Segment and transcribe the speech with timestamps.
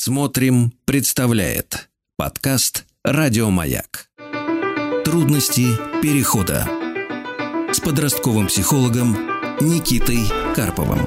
[0.00, 4.06] Смотрим, представляет подкаст Радиомаяк.
[5.04, 6.68] Трудности перехода
[7.72, 9.16] с подростковым психологом
[9.60, 10.20] Никитой
[10.54, 11.00] Карповым.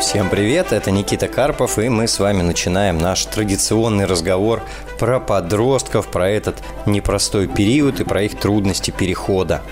[0.00, 4.60] Всем привет, это Никита Карпов, и мы с вами начинаем наш традиционный разговор
[4.98, 9.62] про подростков, про этот непростой период и про их трудности перехода.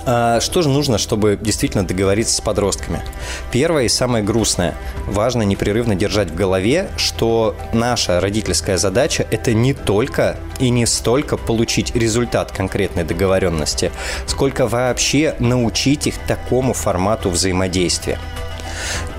[0.09, 3.03] А что же нужно, чтобы действительно договориться с подростками?
[3.51, 4.77] Первое и самое грустное.
[5.07, 11.37] Важно непрерывно держать в голове, что наша родительская задача– это не только и не столько
[11.37, 13.91] получить результат конкретной договоренности,
[14.29, 18.21] сколько вообще научить их такому формату взаимодействия.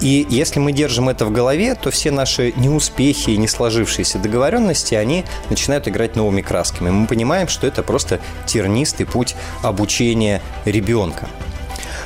[0.02, 4.96] И если мы держим это в голове, то все наши неуспехи и не сложившиеся договоренности,
[4.96, 6.90] они начинают играть новыми красками.
[6.90, 11.28] Мы понимаем, что это просто тернистый путь обучения ребенка.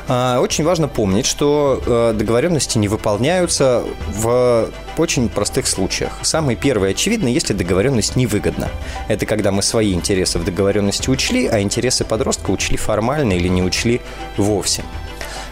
[0.07, 6.11] А, очень важно помнить, что э, договоренности не выполняются в очень простых случаях.
[6.21, 8.69] Самый первый очевидный, если договоренность невыгодна.
[9.07, 13.63] Это когда мы свои интересы в договоренности учли, а интересы подростка учли формально или не
[13.63, 14.01] учли
[14.37, 14.83] вовсе.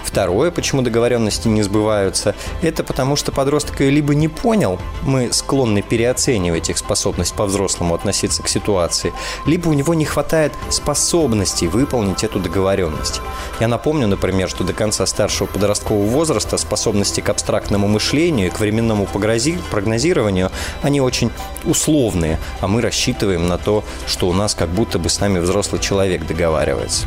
[0.09, 2.34] Второе, почему договоренности не сбываются,
[2.64, 8.42] это потому что подросток ее либо не понял, мы склонны переоценивать их способность по-взрослому относиться
[8.42, 9.14] к ситуации,
[9.46, 13.22] либо у него не хватает способности выполнить эту договоренность.
[13.59, 18.59] Я напомню, например, что до конца старшего подросткового возраста способности к абстрактному мышлению и к
[18.59, 20.50] временному прогнозированию,
[20.81, 21.30] они очень
[21.66, 25.80] условные, а мы рассчитываем на то, что у нас как будто бы с нами взрослый
[25.80, 27.06] человек договаривается.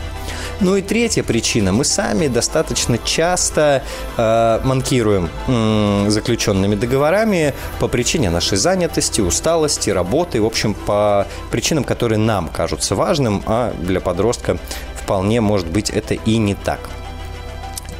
[0.60, 1.72] Ну и третья причина.
[1.72, 3.82] Мы сами достаточно часто
[4.16, 11.84] э, манкируем э, заключенными договорами по причине нашей занятости, усталости, работы, в общем, по причинам,
[11.84, 14.58] которые нам кажутся важным, а для подростка
[14.94, 16.80] вполне может быть это и не так.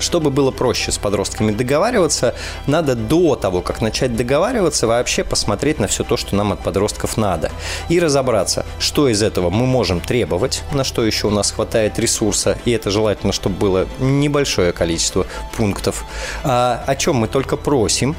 [0.03, 2.35] Чтобы было проще с подростками договариваться,
[2.67, 7.17] надо до того, как начать договариваться, вообще посмотреть на все то, что нам от подростков
[7.17, 7.53] надо.
[7.89, 12.59] И разобраться, что из этого мы можем требовать, на что еще у нас хватает ресурса,
[12.65, 15.27] и это желательно, чтобы было небольшое количество
[15.57, 16.05] пунктов,
[16.43, 18.17] а, о чем мы только просим,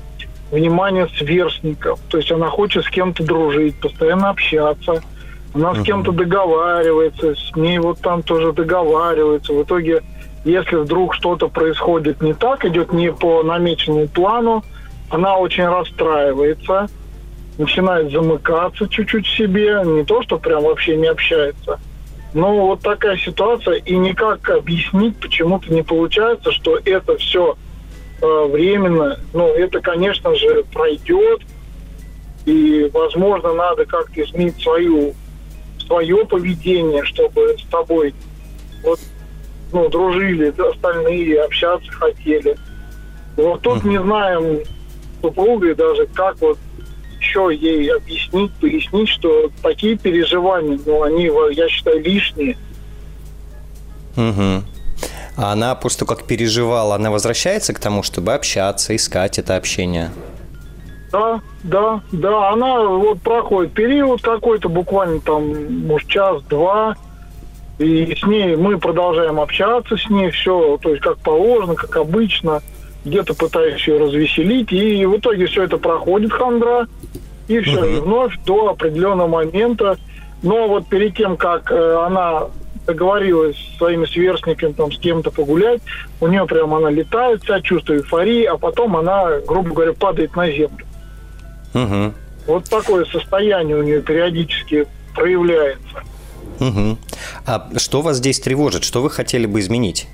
[0.51, 2.01] внимания сверстников.
[2.09, 5.03] То есть она хочет с кем-то дружить, постоянно общаться.
[5.53, 9.53] Она с кем-то договаривается, с ней вот там тоже договаривается.
[9.53, 10.03] В итоге,
[10.45, 14.65] если вдруг что-то происходит не так, идет не по намеченному плану,
[15.09, 16.89] она очень расстраивается,
[17.59, 21.81] начинает замыкаться чуть-чуть себе, не то, что прям вообще не общается–
[22.33, 27.57] ну, вот такая ситуация, и никак объяснить почему-то не получается, что это все
[28.21, 29.19] временно.
[29.33, 31.43] Ну, это, конечно же, пройдет,
[32.47, 35.15] и, возможно, надо как-то изменить свою,
[35.87, 38.15] свое поведение, чтобы с тобой
[38.83, 38.99] вот,
[39.73, 42.57] ну, дружили остальные, общаться хотели.
[43.37, 44.61] Вот тут не знаем
[45.23, 46.59] супругой даже, как вот
[47.21, 52.57] еще ей объяснить, пояснить, что такие переживания, ну, они, я считаю, лишние.
[54.17, 54.41] Угу.
[54.43, 54.63] А
[55.49, 60.11] она просто как переживала, она возвращается к тому, чтобы общаться, искать это общение?
[61.13, 62.51] Да, да, да.
[62.51, 66.97] Она вот проходит период какой-то, буквально там, может, час-два,
[67.79, 72.61] и с ней мы продолжаем общаться с ней, все, то есть как положено, как обычно,
[73.05, 76.87] где-то пытаюсь ее развеселить, и в итоге все это проходит хандра,
[77.49, 77.97] и все, uh-huh.
[77.97, 79.97] и вновь до определенного момента.
[80.43, 82.45] Но вот перед тем, как э, она
[82.87, 85.81] договорилась с своими сверстниками там с кем-то погулять,
[86.21, 90.51] у нее прям она летает, вся чувствует эйфории, а потом она, грубо говоря, падает на
[90.51, 90.87] землю.
[91.75, 92.15] Угу.
[92.47, 96.03] Вот такое состояние у нее периодически проявляется.
[96.59, 96.99] Угу.
[97.47, 98.85] А что вас здесь тревожит?
[98.85, 100.09] Что вы хотели бы изменить?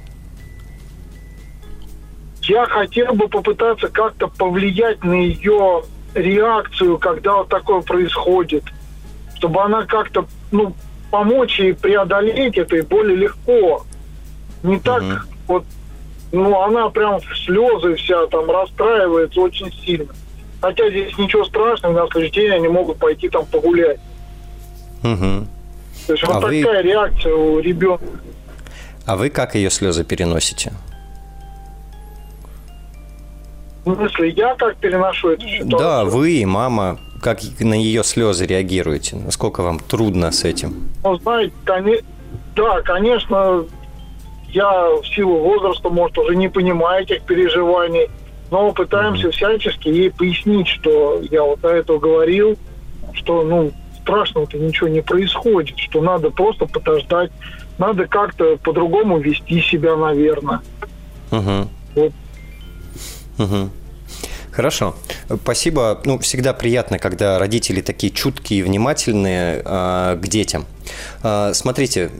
[2.42, 5.82] Я хотел бы попытаться как-то повлиять на ее
[6.14, 8.64] реакцию, когда вот такое происходит,
[9.36, 10.74] чтобы она как-то, ну,
[11.10, 13.84] помочь ей преодолеть это и более легко.
[14.62, 15.12] Не так угу.
[15.46, 15.64] вот,
[16.32, 20.12] ну, она прям в слезы вся там расстраивается очень сильно.
[20.60, 24.00] Хотя здесь ничего страшного, на следующий день они могут пойти там погулять.
[25.02, 25.46] Угу.
[26.06, 26.62] То есть а вот вы...
[26.62, 28.04] такая реакция у ребенка.
[29.04, 30.72] А вы как ее слезы переносите?
[33.84, 35.78] В смысле, я как переношу эту ситуацию?
[35.78, 39.16] Да, вы и мама, как на ее слезы реагируете?
[39.16, 40.88] Насколько вам трудно с этим?
[41.04, 41.96] Ну, знаете, коне...
[42.54, 43.64] да, конечно,
[44.48, 48.08] я в силу возраста, может, уже не понимаю этих переживаний,
[48.50, 52.56] но пытаемся всячески ей пояснить, что я вот до этого говорил,
[53.12, 53.72] что, ну,
[54.02, 57.32] страшного-то ничего не происходит, что надо просто подождать,
[57.78, 60.60] надо как-то по-другому вести себя, наверное.
[61.32, 61.68] Угу.
[61.96, 62.12] Вот.
[63.38, 63.70] Угу.
[64.56, 64.96] Хорошо.
[65.42, 66.00] Спасибо.
[66.06, 70.64] Ну, всегда приятно, когда родители такие чуткие и внимательные э, к детям.
[71.22, 72.10] Э, смотрите,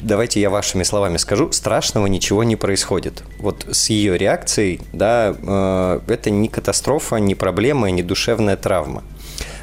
[0.00, 3.22] давайте я вашими словами скажу, страшного ничего не происходит.
[3.38, 9.02] Вот с ее реакцией, да, э, это не катастрофа, не проблема, не душевная травма.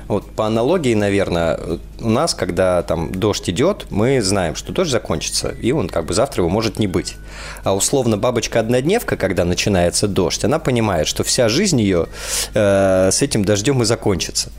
[0.07, 1.59] Вот по аналогии, наверное,
[1.99, 6.13] у нас, когда там дождь идет, мы знаем, что дождь закончится, и он как бы
[6.13, 7.15] завтра его может не быть.
[7.63, 12.07] А условно бабочка-однодневка, когда начинается дождь, она понимает, что вся жизнь ее
[12.53, 14.51] э, с этим дождем и закончится.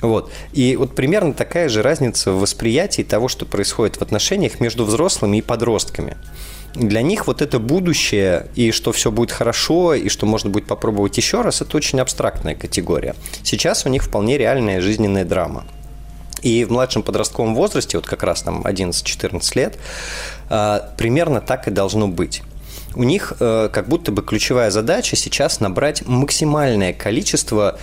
[0.00, 0.32] Вот.
[0.52, 5.36] И вот примерно такая же разница в восприятии того, что происходит в отношениях между взрослыми
[5.36, 6.16] и подростками
[6.74, 11.16] для них вот это будущее, и что все будет хорошо, и что можно будет попробовать
[11.16, 13.14] еще раз, это очень абстрактная категория.
[13.42, 15.64] Сейчас у них вполне реальная жизненная драма.
[16.42, 19.78] И в младшем подростковом возрасте, вот как раз там 11-14 лет,
[20.48, 22.42] а, примерно так и должно быть.
[22.94, 27.78] У них э, как будто бы ключевая задача сейчас набрать максимальное количество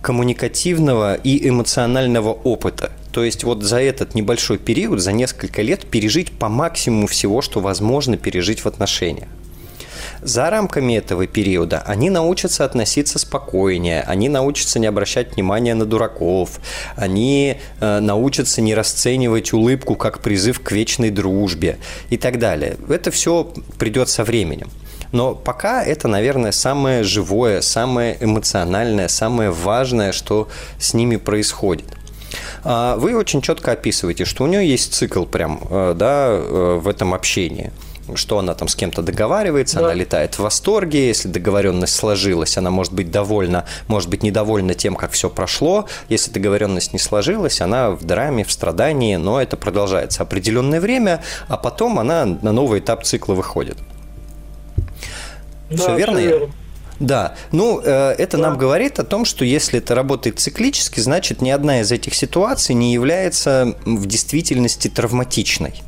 [0.00, 2.92] коммуникативного и эмоционального опыта.
[3.14, 7.60] То есть вот за этот небольшой период, за несколько лет пережить по максимуму всего, что
[7.60, 9.28] возможно пережить в отношениях.
[10.20, 16.58] За рамками этого периода они научатся относиться спокойнее, они научатся не обращать внимания на дураков,
[16.96, 21.78] они э, научатся не расценивать улыбку как призыв к вечной дружбе
[22.10, 22.76] и так далее.
[22.88, 24.70] Это все придет со временем.
[25.12, 30.48] Но пока это, наверное, самое живое, самое эмоциональное, самое важное, что
[30.80, 31.86] с ними происходит.
[32.64, 36.88] А вы очень четко описываете, что у нее есть цикл прям э, да, э, в
[36.88, 37.70] этом общении
[38.16, 39.86] что она там с кем-то договаривается, да.
[39.86, 44.94] она летает в восторге, если договоренность сложилась, она может быть довольна, может быть недовольна тем,
[44.94, 50.22] как все прошло, если договоренность не сложилась, она в драме, в страдании, но это продолжается
[50.22, 53.78] определенное время, а потом она на новый этап цикла выходит.
[55.70, 56.18] Да, все верно?
[56.18, 56.52] Все верно.
[57.00, 58.44] Да, ну э, это да.
[58.44, 62.74] нам говорит о том, что если это работает циклически, значит ни одна из этих ситуаций
[62.74, 65.82] не является в действительности травматичной.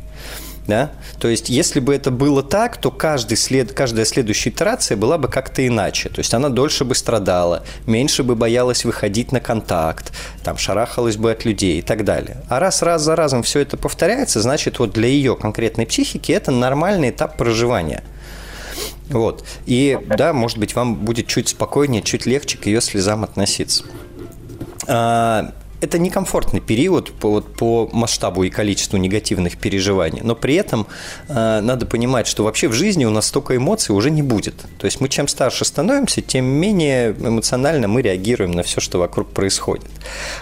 [0.66, 0.90] Да?
[1.20, 5.28] То есть, если бы это было так, то каждый след, каждая следующая итерация была бы
[5.28, 6.08] как-то иначе.
[6.08, 11.30] То есть, она дольше бы страдала, меньше бы боялась выходить на контакт, там, шарахалась бы
[11.30, 12.38] от людей и так далее.
[12.48, 16.50] А раз, раз за разом все это повторяется, значит, вот для ее конкретной психики это
[16.50, 18.02] нормальный этап проживания–
[19.08, 19.44] вот.
[19.66, 23.84] И да, может быть, вам будет чуть спокойнее, чуть легче к ее слезам относиться.
[25.86, 30.88] Это некомфортный период по, вот, по масштабу и количеству негативных переживаний, но при этом
[31.28, 34.56] э, надо понимать, что вообще в жизни у нас столько эмоций уже не будет.
[34.78, 39.28] То есть мы чем старше становимся, тем менее эмоционально мы реагируем на все, что вокруг
[39.28, 39.86] происходит.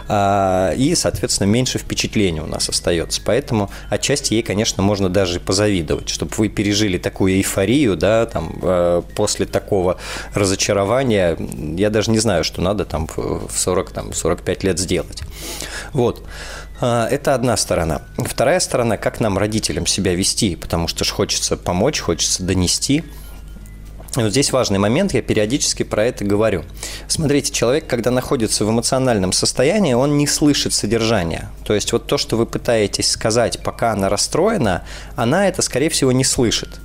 [0.09, 3.21] А, и, соответственно, меньше впечатлений у нас остается.
[3.23, 9.03] Поэтому отчасти ей, конечно, можно даже позавидовать, чтобы вы пережили такую эйфорию, да, там, э,
[9.15, 9.99] после такого
[10.33, 11.37] разочарования,
[11.77, 15.23] я даже не знаю, что надо там в 40, там, 45 лет сделать.
[15.93, 16.25] Вот.
[16.81, 18.03] А, это одна сторона.
[18.19, 23.05] Вторая сторона, как нам, родителям, себя вести, потому что ж хочется помочь, хочется донести.
[24.17, 26.65] И вот здесь важный момент, я периодически про это говорю.
[27.09, 31.51] Смотрите, человек, когда находится в эмоциональном состоянии, он не слышит содержания.
[31.65, 34.85] То есть вот то, что вы пытаетесь сказать, пока она расстроена,
[35.17, 36.81] она это, скорее всего, не слышит.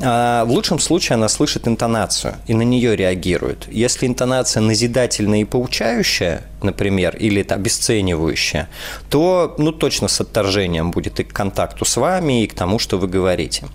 [0.00, 3.66] А, в лучшем случае она слышит интонацию и на нее реагирует.
[3.70, 8.68] Если интонация назидательная и поучающая, например, или обесценивающая,
[9.10, 12.98] то ну, точно с отторжением будет и к контакту с вами, и к тому, что
[12.98, 13.66] вы говорите.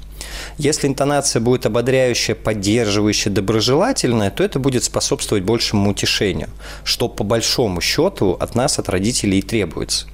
[0.58, 6.50] Если интонация будет ободряющая, поддерживающая, доброжелательная, то это будет способствовать большему утешению,
[6.84, 10.08] что по большому счету от нас, от родителей и требуется.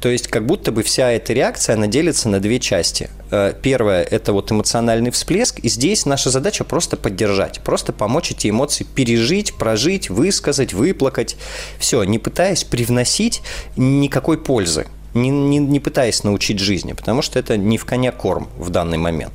[0.00, 3.10] То есть как будто бы вся эта реакция, она делится на две части.
[3.30, 8.48] Э, первое– это вот эмоциональный всплеск, и здесь наша задача просто поддержать, просто помочь эти
[8.48, 11.36] эмоции пережить, прожить, высказать, выплакать.
[11.78, 13.42] Все, не пытаясь привносить
[13.76, 18.48] никакой пользы, не, не, не пытаясь научить жизни, потому что это не в коня корм
[18.56, 19.32] в данный момент.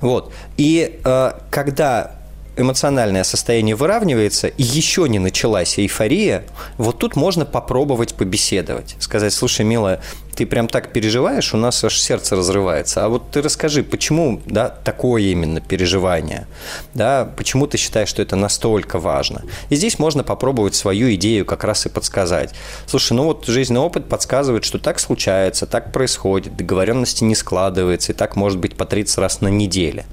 [0.00, 0.32] Вот.
[0.56, 2.21] И э, когда
[2.56, 6.44] эмоциональное состояние выравнивается, и еще не началась эйфория,
[6.78, 8.96] вот тут можно попробовать побеседовать.
[8.98, 10.00] Сказать, слушай, милая,
[10.34, 13.04] ты прям так переживаешь, у нас аж сердце разрывается.
[13.04, 16.46] А вот ты расскажи, почему да, такое именно переживание?
[16.94, 19.42] Да, почему ты считаешь, что это настолько важно?
[19.68, 22.54] И здесь можно попробовать свою идею как раз и подсказать.
[22.86, 28.14] Слушай, ну вот жизненный опыт подсказывает, что так случается, так происходит, договоренности не складывается, и
[28.14, 30.04] так может быть по 30 раз на неделе.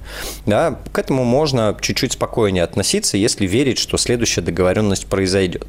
[0.46, 5.66] Да, к этому можно чуть-чуть спокойнее относиться, если верить, что следующая договоренность произойдет.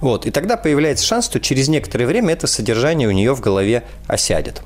[0.00, 0.26] Вот.
[0.26, 4.62] И тогда появляется шанс, что через некоторое время это содержание у нее в голове осядет.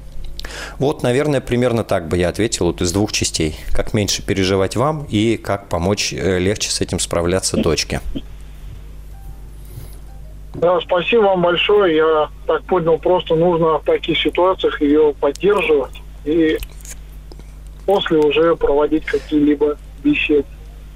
[0.78, 3.56] Вот, наверное, примерно так бы я ответил вот из двух частей.
[3.72, 8.00] Как меньше переживать вам и как помочь э, легче с этим справляться дочке.
[10.54, 11.96] Да, спасибо вам большое.
[11.96, 16.58] Я так понял, просто нужно в таких ситуациях ее поддерживать и
[17.84, 20.46] после уже проводить какие-либо беседы.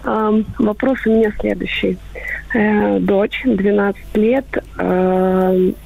[0.04, 1.98] Вопрос у меня следующий.
[2.54, 4.46] Э, дочь, 12 лет.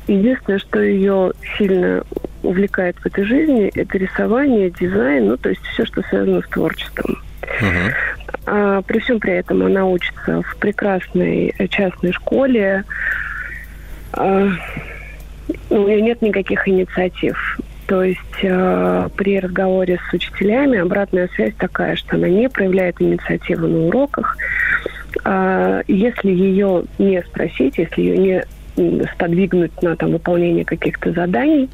[0.06, 2.02] Единственное, что ее сильно
[2.42, 7.22] увлекает в этой жизни, это рисование, дизайн, ну, то есть все, что связано с творчеством.
[7.42, 8.82] Uh-huh.
[8.86, 12.84] При всем при этом она учится в прекрасной частной школе.
[14.12, 14.48] А,
[15.70, 17.58] у нее нет никаких инициатив.
[17.90, 23.66] То есть э, при разговоре с учителями обратная связь такая, что она не проявляет инициативу
[23.66, 24.37] на уроках.
[25.25, 28.44] Э, если ее не спросить, если ее
[28.76, 31.68] не сподвигнуть на там, выполнение каких-то заданий,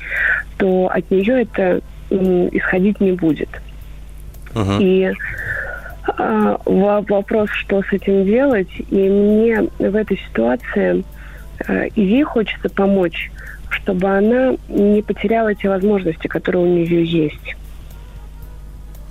[0.57, 3.51] то от нее это э, исходить не будет.
[4.55, 4.79] Uh-huh.
[4.81, 5.13] И
[6.17, 11.05] э, вопрос, что с этим делать, и мне в этой ситуации
[11.69, 13.31] э, и ей хочется помочь,
[13.71, 17.57] чтобы она не потеряла те возможности, которые у нее есть.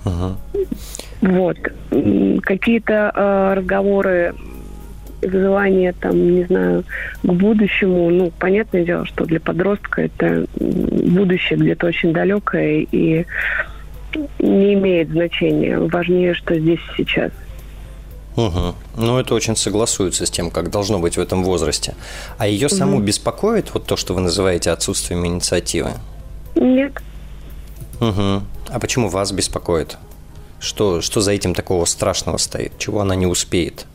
[0.04, 0.36] Ага.
[1.20, 1.58] Вот.
[2.42, 4.34] Какие-то э, разговоры,
[5.22, 6.84] вызывание, там, не знаю,
[7.22, 13.26] к будущему, ну, понятное дело, что для подростка это будущее где-то очень далекое и
[14.38, 15.78] не имеет значения.
[15.78, 17.32] Важнее, что здесь сейчас.
[18.36, 18.74] Угу.
[18.96, 21.94] Ну, это очень согласуется с тем, как должно быть в этом возрасте.
[22.38, 23.04] А ее саму угу.
[23.04, 25.92] беспокоит вот то, что вы называете отсутствием инициативы?
[26.54, 26.92] Нет.
[28.00, 28.42] Угу.
[28.68, 29.96] А почему вас беспокоит?
[30.60, 32.72] Что, что за этим такого страшного стоит?
[32.78, 33.86] Чего она не успеет?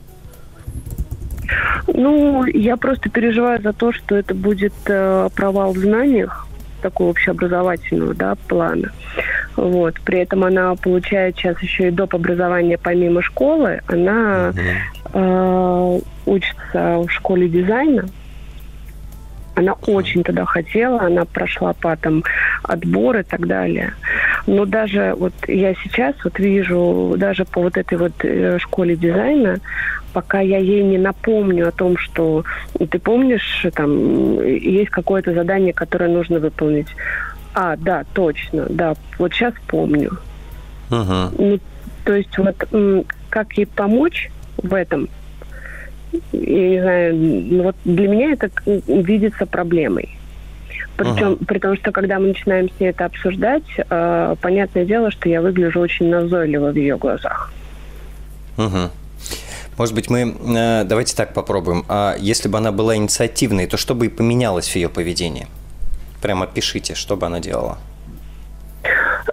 [1.87, 6.47] Ну, я просто переживаю за то, что это будет э, провал в знаниях
[6.81, 8.91] такого общеобразовательного да, плана.
[9.55, 9.99] Вот.
[10.01, 12.15] При этом она получает сейчас еще и доп.
[12.15, 13.81] образование помимо школы.
[13.87, 14.53] Она
[15.13, 18.05] э, учится в школе дизайна.
[19.53, 22.23] Она очень туда хотела, она прошла по там
[22.63, 23.93] отбор и так далее.
[24.47, 29.59] Но даже вот я сейчас вот вижу, даже по вот этой вот э, школе дизайна,
[30.13, 32.43] пока я ей не напомню о том, что
[32.77, 36.87] ты помнишь, там есть какое-то задание, которое нужно выполнить.
[37.53, 40.17] А, да, точно, да, вот сейчас помню.
[40.89, 41.33] Uh-huh.
[41.37, 41.59] Ну,
[42.05, 42.55] то есть вот
[43.29, 45.09] как ей помочь в этом,
[46.31, 50.17] я не знаю, ну, вот для меня это видится проблемой.
[50.97, 51.45] Причем, uh-huh.
[51.45, 55.41] при том, что когда мы начинаем с ней это обсуждать, э, понятное дело, что я
[55.41, 57.51] выгляжу очень назойливо в ее глазах.
[58.57, 58.89] Uh-huh.
[59.77, 61.85] Может быть, мы э, давайте так попробуем.
[61.87, 65.47] А если бы она была инициативной, то что бы и поменялось в ее поведении?
[66.21, 67.77] Прямо пишите, что бы она делала.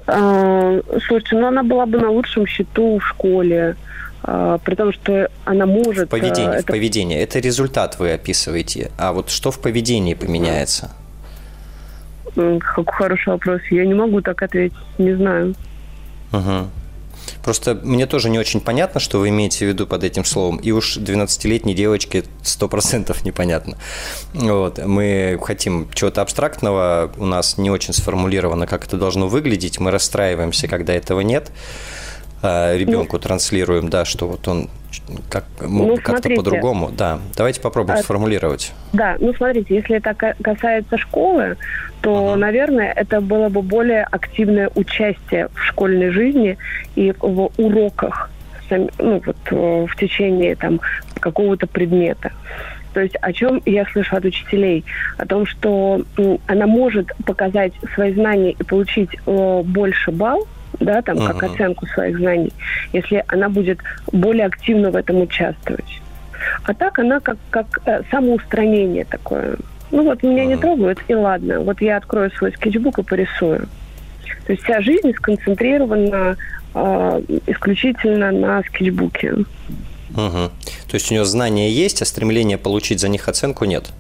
[0.07, 3.77] А, слушайте, ну она была бы на лучшем счету в школе,
[4.23, 6.09] а, при том, что она может...
[6.09, 6.63] В поведении, это...
[6.63, 7.19] в поведении.
[7.19, 8.91] Это результат вы описываете.
[8.99, 10.91] А вот что в поведении поменяется?
[12.35, 13.61] Какой хороший вопрос.
[13.71, 15.55] Я не могу так ответить, не знаю.
[16.33, 16.69] Угу.
[17.49, 20.59] Просто мне тоже не очень понятно, что вы имеете в виду под этим словом.
[20.59, 23.79] И уж 12-летней девочке 100% непонятно.
[24.35, 24.77] Вот.
[24.85, 29.81] Мы хотим чего-то абстрактного, у нас не очень сформулировано, как это должно выглядеть.
[29.81, 31.51] Мы расстраиваемся, когда этого нет.
[32.43, 34.69] А, ребенку ну, транслируем, да, что вот он
[35.29, 36.91] как, ну, как-то по-другому.
[36.97, 38.73] Да, давайте попробуем а, сформулировать.
[38.93, 41.57] Да, ну смотрите, если это касается школы,
[42.01, 42.37] то, uh-huh.
[42.37, 46.57] наверное, это было бы более активное участие в школьной жизни
[46.95, 48.31] и в уроках,
[48.71, 50.81] ну вот э, в течение там
[51.21, 52.33] какого-то предмета.
[52.95, 54.85] То есть о чем я слышу от учителей?
[55.19, 56.03] О том, что
[56.47, 60.47] она может показать свои знания и получить э, больше балл,
[60.81, 61.29] да, там, uh-huh.
[61.29, 62.53] как оценку своих знаний,
[62.93, 63.79] если она будет
[64.13, 66.01] более активно в этом участвовать.
[66.65, 69.57] А так она как, как э, самоустранение такое.
[69.91, 70.49] Ну вот меня uh-huh.
[70.49, 71.61] не трогают, и ладно.
[71.61, 73.69] Вот я открою свой скетчбук и порисую.
[74.47, 76.37] То есть вся жизнь сконцентрирована
[76.75, 79.35] э, исключительно на скетчбуке.
[80.11, 80.51] Угу.
[80.89, 83.91] То есть у нее знания есть, а стремления получить за них оценку нет?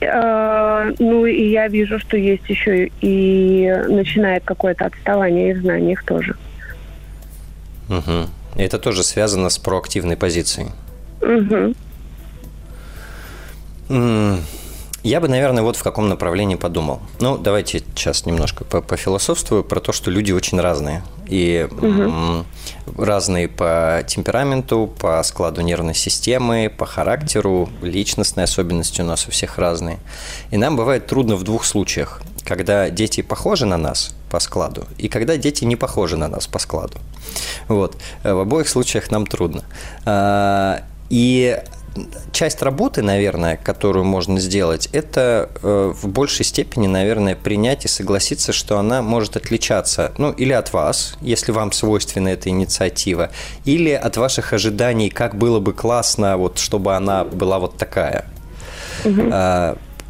[0.00, 6.36] Э, ну, и я вижу, что есть еще и начинает какое-то отставание в знаниях тоже.
[7.88, 8.28] Угу.
[8.56, 10.68] И это тоже связано с проактивной позицией.
[11.20, 11.74] Угу.
[15.04, 16.98] Я бы, наверное, вот в каком направлении подумал.
[17.20, 21.02] Ну, давайте сейчас немножко пофилософствую про то, что люди очень разные.
[21.28, 22.46] И угу.
[22.96, 29.58] разные по темпераменту, по складу нервной системы, по характеру, личностные особенности у нас у всех
[29.58, 29.98] разные.
[30.50, 32.22] И нам бывает трудно в двух случаях.
[32.42, 36.58] Когда дети похожи на нас по складу, и когда дети не похожи на нас по
[36.58, 36.96] складу.
[37.68, 37.94] Вот.
[38.22, 39.64] В обоих случаях нам трудно.
[40.06, 41.58] А, и
[42.32, 48.52] часть работы, наверное, которую можно сделать, это э, в большей степени, наверное, принять и согласиться,
[48.52, 53.30] что она может отличаться, ну, или от вас, если вам свойственна эта инициатива,
[53.64, 58.26] или от ваших ожиданий, как было бы классно, вот, чтобы она была вот такая.
[59.04, 59.32] Угу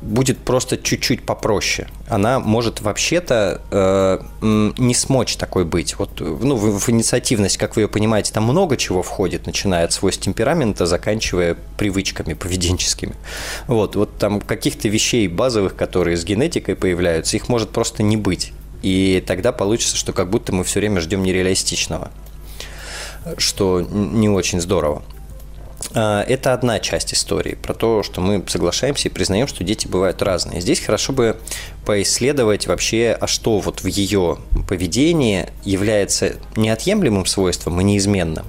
[0.04, 1.88] будет просто чуть-чуть попроще.
[2.08, 5.98] Она может вообще-то э, не смочь такой быть.
[5.98, 9.92] Вот, ну, в, в инициативность, как вы ее понимаете, там много чего входит, начиная от
[9.92, 13.14] свойств темперамента, заканчивая привычками поведенческими.
[13.66, 18.52] Вот, вот там каких-то вещей базовых, которые с генетикой появляются, их может просто не быть.
[18.82, 22.10] И тогда получится, что как будто мы все время ждем нереалистичного,
[23.38, 25.02] что не очень здорово.
[25.92, 30.22] А, это одна часть истории, про то, что мы соглашаемся и признаем, что дети бывают
[30.22, 30.60] разные.
[30.60, 31.36] Здесь хорошо бы
[31.84, 38.46] поисследовать вообще, а что вот в ее поведении является неотъемлемым свойством и неизменным.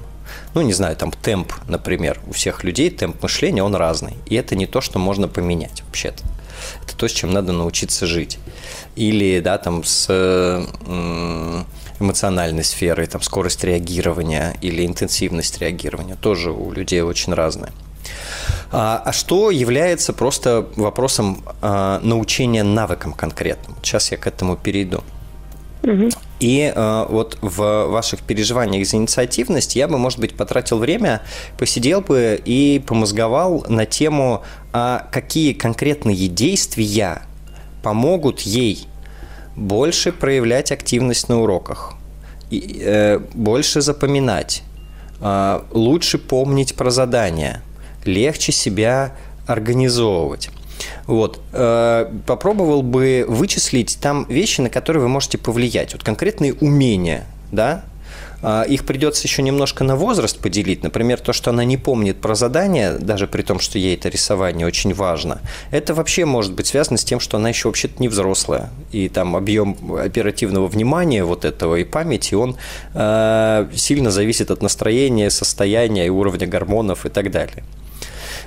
[0.53, 4.15] Ну, не знаю, там темп, например, у всех людей темп мышления, он разный.
[4.25, 6.23] И это не то, что можно поменять вообще-то.
[6.83, 8.39] Это то, с чем надо научиться жить.
[8.95, 10.65] Или, да, там с
[11.99, 17.71] эмоциональной сферы, там скорость реагирования или интенсивность реагирования тоже у людей очень разная.
[18.71, 23.77] А, а что является просто вопросом а, научения навыкам конкретным?
[23.81, 25.03] Сейчас я к этому перейду.
[26.39, 31.21] И э, вот в ваших переживаниях за инициативность я бы, может быть, потратил время,
[31.57, 37.21] посидел бы и помозговал на тему, а какие конкретные действия
[37.83, 38.87] помогут ей
[39.55, 41.93] больше проявлять активность на уроках,
[42.49, 44.63] и, э, больше запоминать,
[45.21, 47.61] э, лучше помнить про задания,
[48.05, 49.15] легче себя
[49.47, 50.49] организовывать.
[51.07, 51.39] Вот.
[51.53, 55.93] Э, попробовал бы вычислить там вещи, на которые вы можете повлиять.
[55.93, 57.83] Вот конкретные умения, да,
[58.67, 60.83] их придется еще немножко на возраст поделить.
[60.83, 64.67] Например, то, что она не помнит про задание, даже при том, что ей это рисование
[64.67, 65.39] очень важно,
[65.71, 68.69] это вообще может быть связано с тем, что она еще вообще-то не взрослая.
[68.91, 72.57] И там объем оперативного внимания вот этого и памяти, он
[72.93, 77.63] э, сильно зависит от настроения, состояния и уровня гормонов и так далее.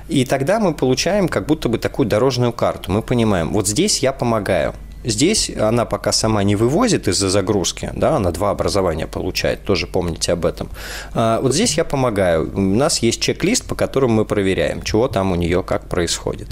[0.07, 2.91] И тогда мы получаем как будто бы такую дорожную карту.
[2.91, 4.73] Мы понимаем, вот здесь я помогаю.
[5.03, 10.33] Здесь она пока сама не вывозит из-за загрузки, да, она два образования получает, тоже помните
[10.33, 10.69] об этом.
[11.13, 12.51] А вот здесь я помогаю.
[12.53, 16.49] У нас есть чек-лист, по которому мы проверяем, чего там у нее как происходит.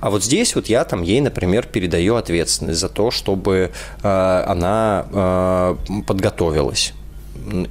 [0.00, 3.70] А вот здесь вот я там ей, например, передаю ответственность за то, чтобы
[4.02, 6.92] э, она э, подготовилась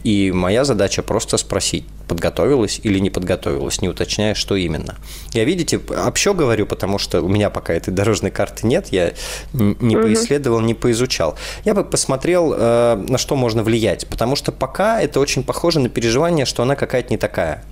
[0.04, 4.98] и моя задача просто спросить, подготовилась или не подготовилась, не уточняя, что именно.
[5.34, 9.14] Я, видите, общо говорю, потому что у меня пока этой дорожной карты нет, я
[9.54, 10.04] не угу.
[10.04, 11.38] поисследовал, не поизучал.
[11.64, 15.88] Я бы посмотрел, э, на что можно влиять, потому что пока это очень похоже на
[15.90, 17.64] переживание, что она какая-то не такая.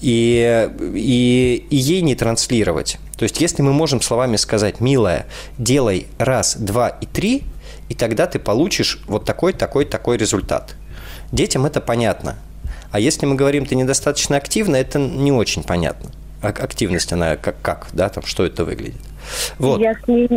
[0.00, 2.96] И, и, и ей не транслировать.
[3.18, 5.26] То есть, если мы можем словами сказать, милая,
[5.58, 7.42] делай раз, два и три,
[7.90, 10.74] и тогда ты получишь вот такой, такой, такой результат–
[11.32, 12.36] Детям это понятно.
[12.90, 16.10] А если мы говорим, ты недостаточно активна, это не очень понятно.
[16.40, 19.00] Активность, она как, как да, там, что это выглядит.
[19.58, 19.80] Вот.
[19.80, 20.28] Я с ней,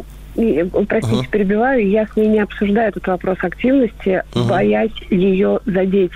[0.88, 1.25] простите, угу.
[1.30, 4.45] перебиваю, я с ней не обсуждаю этот вопрос активности, угу.
[4.45, 6.12] боясь ее задеть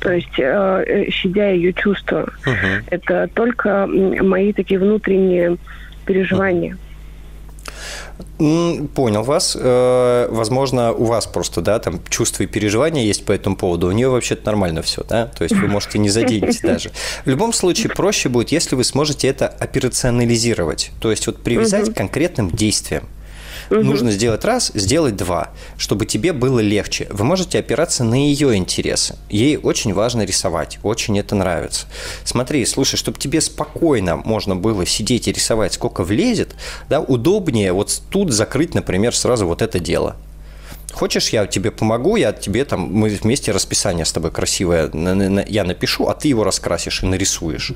[0.00, 2.22] то есть э, э, щадя ее чувства.
[2.46, 2.86] Угу.
[2.90, 5.58] Это только мои такие внутренние
[6.06, 6.76] переживания.
[8.94, 9.56] Понял вас.
[9.58, 13.88] Э, возможно, у вас просто, да, там чувства и переживания есть по этому поводу.
[13.88, 15.26] У нее вообще-то нормально все, да?
[15.26, 16.90] То есть вы можете не заденете даже.
[17.24, 20.90] В любом случае, проще будет, если вы сможете это операционализировать.
[21.00, 23.08] То есть вот привязать к конкретным действиям.
[23.70, 23.82] Угу.
[23.82, 27.06] Нужно сделать раз, сделать два, чтобы тебе было легче.
[27.10, 29.16] Вы можете опираться на ее интересы.
[29.28, 31.86] Ей очень важно рисовать, очень это нравится.
[32.24, 36.54] Смотри, слушай, чтобы тебе спокойно можно было сидеть и рисовать, сколько влезет,
[36.88, 40.16] да, удобнее вот тут закрыть, например, сразу вот это дело.
[40.92, 44.90] Хочешь, я тебе помогу, я тебе там, мы вместе расписание с тобой красивое
[45.48, 47.72] я напишу, а ты его раскрасишь и нарисуешь.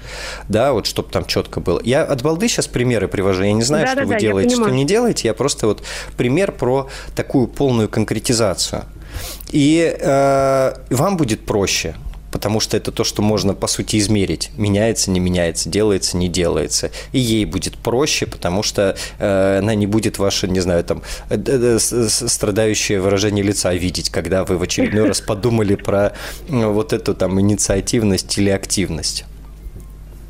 [0.49, 1.81] Да, вот чтобы там четко было.
[1.85, 3.43] Я от балды сейчас примеры привожу.
[3.43, 5.29] Я не знаю, да, что да, вы да, делаете, что не делаете.
[5.29, 5.83] Я просто вот
[6.17, 8.85] пример про такую полную конкретизацию.
[9.51, 11.95] И э, вам будет проще
[12.45, 14.51] потому что это то, что можно, по сути, измерить.
[14.59, 16.91] Меняется, не меняется, делается, не делается.
[17.13, 21.39] И ей будет проще, потому что э, она не будет ваше, не знаю, там, э,
[21.39, 26.13] э, страдающее выражение лица видеть, когда вы в очередной раз подумали про
[26.51, 29.25] вот эту там инициативность или активность.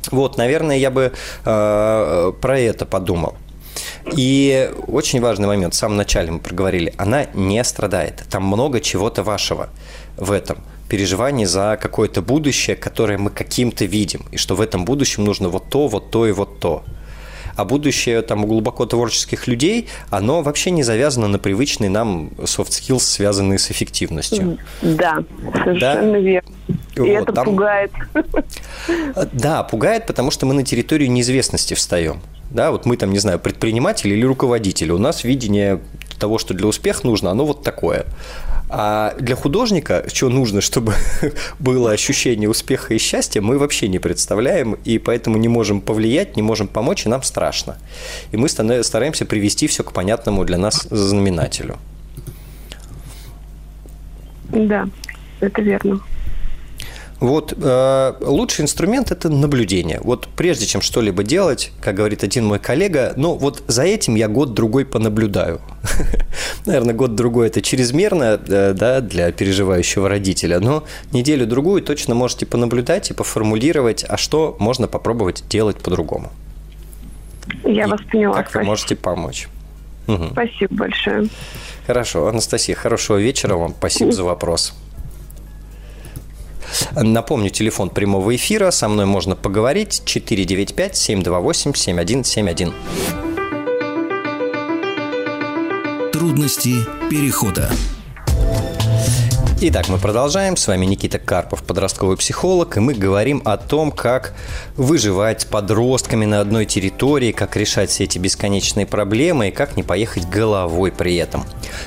[0.09, 1.11] Вот, наверное, я бы
[1.43, 3.35] э, про это подумал.
[4.15, 8.23] И очень важный момент, в самом начале мы проговорили, она не страдает.
[8.29, 9.67] Там много чего-то вашего
[10.15, 15.23] в этом– переживаний за какое-то будущее, которое мы каким-то видим, и что в этом будущем
[15.23, 16.83] нужно вот то, вот то и вот то.
[17.55, 22.69] А будущее там у глубоко творческих людей, оно вообще не завязано на привычный нам soft
[22.69, 24.57] skills, связанные с эффективностью.
[24.81, 25.23] Да,
[25.63, 26.19] совершенно да?
[26.19, 26.51] верно.
[26.95, 27.45] И вот, это там...
[27.45, 27.91] пугает.
[29.31, 32.21] Да, пугает, потому что мы на территорию неизвестности встаем.
[32.51, 34.91] Да, вот мы там, не знаю, предприниматели или руководители.
[34.91, 35.79] У нас видение
[36.19, 38.05] того, что для успеха нужно, оно вот такое.
[38.69, 40.93] А для художника, что нужно, чтобы
[41.59, 46.41] было ощущение успеха и счастья, мы вообще не представляем, и поэтому не можем повлиять, не
[46.41, 47.77] можем помочь, и нам страшно.
[48.31, 51.77] И мы стараемся привести все к понятному для нас знаменателю.
[54.49, 54.87] Да,
[55.39, 55.99] это верно.
[57.19, 59.99] Вот э, лучший инструмент это наблюдение.
[60.03, 64.27] Вот прежде чем что-либо делать, как говорит один мой коллега, ну вот за этим я
[64.27, 65.61] год-другой понаблюдаю.
[66.65, 73.13] Наверное, год-другой это чрезмерно э, да, для переживающего родителя, но неделю-другую точно можете понаблюдать и
[73.13, 76.31] поформулировать, а что можно попробовать делать по-другому.
[77.63, 78.35] Я и вас поняла.
[78.43, 79.47] Как вы можете помочь.
[80.07, 80.29] Угу.
[80.31, 81.29] Спасибо большое.
[81.87, 83.73] Хорошо, Анастасия, хорошего вечера вам.
[83.77, 84.73] Спасибо за вопрос.
[86.95, 88.71] Напомню, телефон прямого эфира.
[88.71, 90.01] Со мной можно поговорить.
[90.05, 92.73] 495-728-7171.
[96.11, 96.75] Трудности
[97.09, 97.71] перехода.
[99.61, 100.57] Итак, мы продолжаем.
[100.57, 104.33] С вами Никита Карпов, подростковый психолог, и мы говорим о том, как
[104.75, 109.83] выживать с подростками на одной территории, как решать все эти бесконечные проблемы и как не
[109.83, 111.45] поехать головой при этом.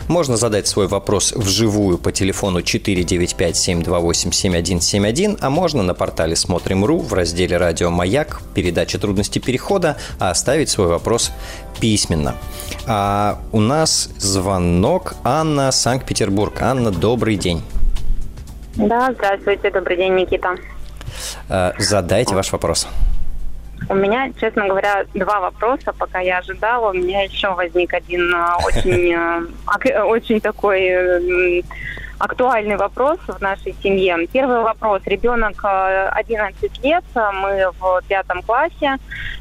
[0.08, 7.58] Можно задать свой вопрос вживую по телефону 495-728-7171, а можно на портале Смотрим.ру в разделе
[7.58, 11.32] «Радио Маяк», передача «Трудности перехода», а оставить свой вопрос
[11.80, 12.34] письменно.
[12.86, 16.62] А у нас звонок Анна, Санкт-Петербург.
[16.62, 17.57] Анна, добрый день.
[18.78, 20.54] Да, здравствуйте, добрый день, Никита.
[21.50, 22.86] А, задайте ваш вопрос.
[23.88, 26.90] У меня, честно говоря, два вопроса, пока я ожидала.
[26.90, 28.32] У меня еще возник один
[28.64, 29.14] очень,
[29.66, 31.64] а, очень такой
[32.20, 34.28] актуальный вопрос в нашей семье.
[34.32, 35.02] Первый вопрос.
[35.06, 38.98] Ребенок 11 э, лет, мы в пятом классе,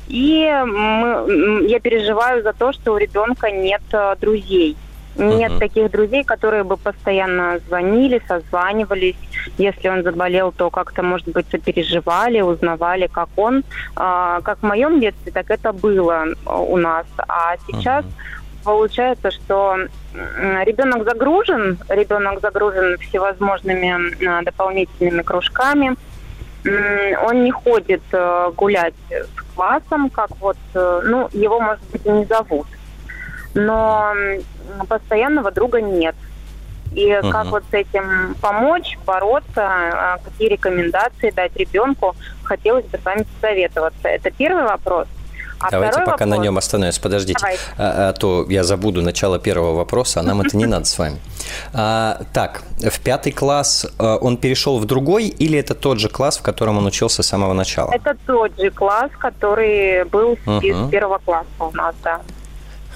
[0.07, 4.77] и мы, я переживаю за то, что у ребенка нет э, друзей.
[5.17, 5.59] Нет uh-huh.
[5.59, 9.15] таких друзей, которые бы постоянно звонили, созванивались.
[9.57, 13.63] Если он заболел, то как-то, может быть, сопереживали, узнавали, как он.
[13.95, 17.05] А, как в моем детстве, так это было э, у нас.
[17.27, 19.77] А сейчас uh-huh получается, что
[20.13, 25.95] ребенок загружен, ребенок загружен всевозможными а, дополнительными кружками.
[26.65, 32.09] Он не ходит э, гулять с классом, как вот, э, ну, его, может быть, и
[32.09, 32.67] не зовут.
[33.53, 34.13] Но
[34.87, 36.15] постоянного друга нет.
[36.93, 37.31] И uh-huh.
[37.31, 43.25] как вот с этим помочь, бороться, а, какие рекомендации дать ребенку, хотелось бы с вами
[43.39, 44.07] посоветоваться.
[44.07, 45.07] Это первый вопрос.
[45.59, 46.29] А Давайте пока вопрос.
[46.29, 47.01] на нем остановимся.
[47.01, 47.45] Подождите,
[47.77, 51.17] а, а то я забуду начало первого вопроса, а нам это не надо с вами.
[51.73, 56.37] А, так, в пятый класс а, он перешел в другой или это тот же класс,
[56.37, 57.91] в котором он учился с самого начала?
[57.91, 60.61] Это тот же класс, который был угу.
[60.61, 62.21] с первого класса у нас, да.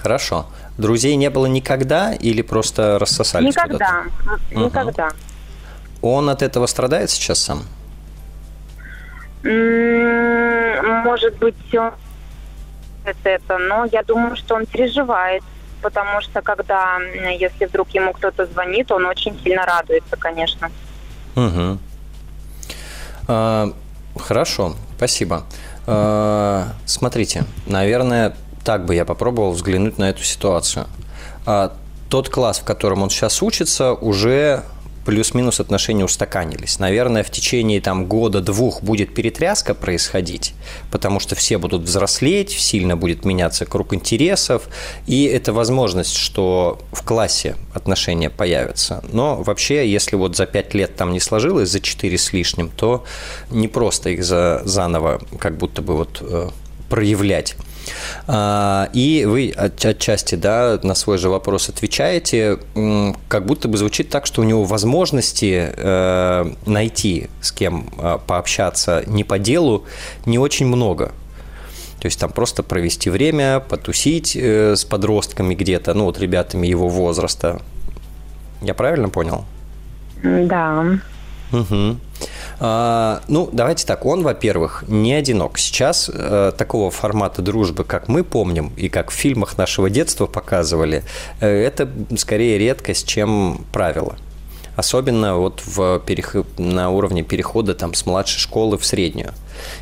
[0.02, 0.46] Хорошо.
[0.82, 4.04] Друзей не было никогда или просто рассосались Никогда.
[4.52, 4.66] Угу.
[4.66, 5.10] Никогда.
[6.02, 7.64] Он от этого страдает сейчас сам?
[9.44, 11.92] Может быть, он
[13.24, 15.44] это, но я думаю, что он переживает,
[15.82, 16.98] потому что когда,
[17.40, 20.72] если вдруг ему кто-то звонит, он очень сильно радуется, конечно.
[21.36, 21.78] Угу.
[23.28, 23.74] А,
[24.18, 25.44] хорошо, спасибо.
[25.88, 30.88] А, смотрите, наверное, так бы я попробовал взглянуть на эту ситуацию.
[31.46, 31.74] А,
[32.10, 34.64] тот класс, в котором он сейчас учится, уже
[35.06, 36.80] плюс-минус отношения устаканились.
[36.80, 40.54] Наверное, в течение там года-двух будет перетряска происходить,
[40.92, 44.68] потому что все будут взрослеть, сильно будет меняться круг интересов,
[45.08, 49.04] и это возможность, что в классе отношения появятся.
[49.12, 53.04] Но вообще, если вот за пять лет там не сложилось, за четыре с лишним, то
[53.50, 56.50] не просто их за, заново как будто бы вот э,
[56.90, 57.56] проявлять.
[58.28, 62.60] А, и вы отчасти, да, на свой же вопрос отвечаете,
[63.28, 69.04] как будто бы звучит так, что у него возможности э, найти с кем э, пообщаться
[69.08, 69.86] не по делу
[70.26, 71.12] не очень много.
[72.00, 76.90] То есть там просто провести время, потусить э, с подростками где-то, ну вот ребятами его
[76.90, 77.62] возраста.
[78.62, 79.46] Я правильно понял?
[80.24, 81.00] Да.
[81.52, 81.98] Угу.
[82.64, 84.06] А, ну, давайте так.
[84.06, 85.58] Он, во-первых, не одинок.
[85.58, 91.04] Сейчас э, такого формата дружбы, как мы помним и как в фильмах нашего детства показывали,
[91.40, 94.16] э, это скорее редкость, чем правило.
[94.76, 99.34] Особенно вот в переход, на уровне перехода там, с младшей школы в среднюю.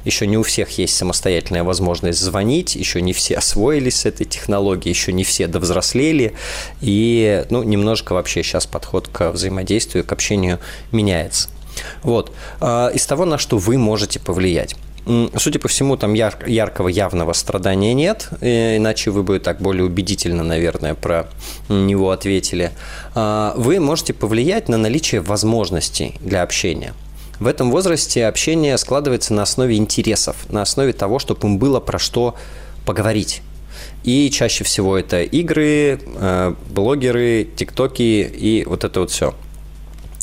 [0.05, 4.93] Еще не у всех есть самостоятельная возможность звонить, еще не все освоились с этой технологией,
[4.93, 6.33] еще не все довзрослели.
[6.79, 10.59] И ну, немножко вообще сейчас подход к взаимодействию, к общению
[10.93, 11.49] меняется.
[12.03, 12.31] Вот.
[12.59, 14.75] А, из того, на что вы можете повлиять.
[15.37, 19.85] Судя по всему, там яр- яркого явного страдания нет, э, иначе вы бы так более
[19.85, 21.27] убедительно, наверное, про
[21.67, 22.71] него ответили.
[23.15, 26.93] А, вы можете повлиять на наличие возможностей для общения.
[27.39, 31.97] В этом возрасте общение складывается на основе интересов, на основе того, чтобы им было про
[31.97, 32.35] что
[32.85, 33.41] поговорить.
[34.03, 39.33] И чаще всего это игры, э, блогеры, тиктоки и вот это вот все.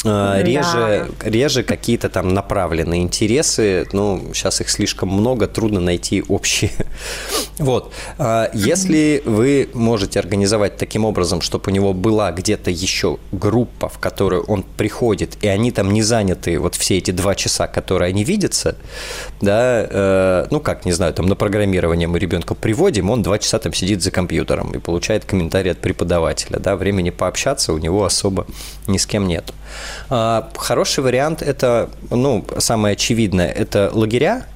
[0.04, 1.30] А, реже, да.
[1.30, 3.86] реже какие-то там направленные интересы.
[3.92, 6.70] Ну, сейчас их слишком много, трудно найти общие.
[7.58, 7.92] Вот.
[8.18, 13.98] А, если вы можете организовать таким образом, чтобы у него была где-то еще группа, в
[13.98, 18.24] которую он приходит, и они там не заняты вот все эти два часа, которые они
[18.24, 18.76] видятся,
[19.40, 23.58] да, э, ну, как, не знаю, там на программирование мы ребенка приводим, он два часа
[23.58, 28.46] там сидит за компьютером и получает комментарий от преподавателя, да, времени пообщаться у него особо
[28.86, 29.54] ни с кем нету.
[30.10, 34.46] А, хороший вариант– это, ну, самое очевидное– это лагеря,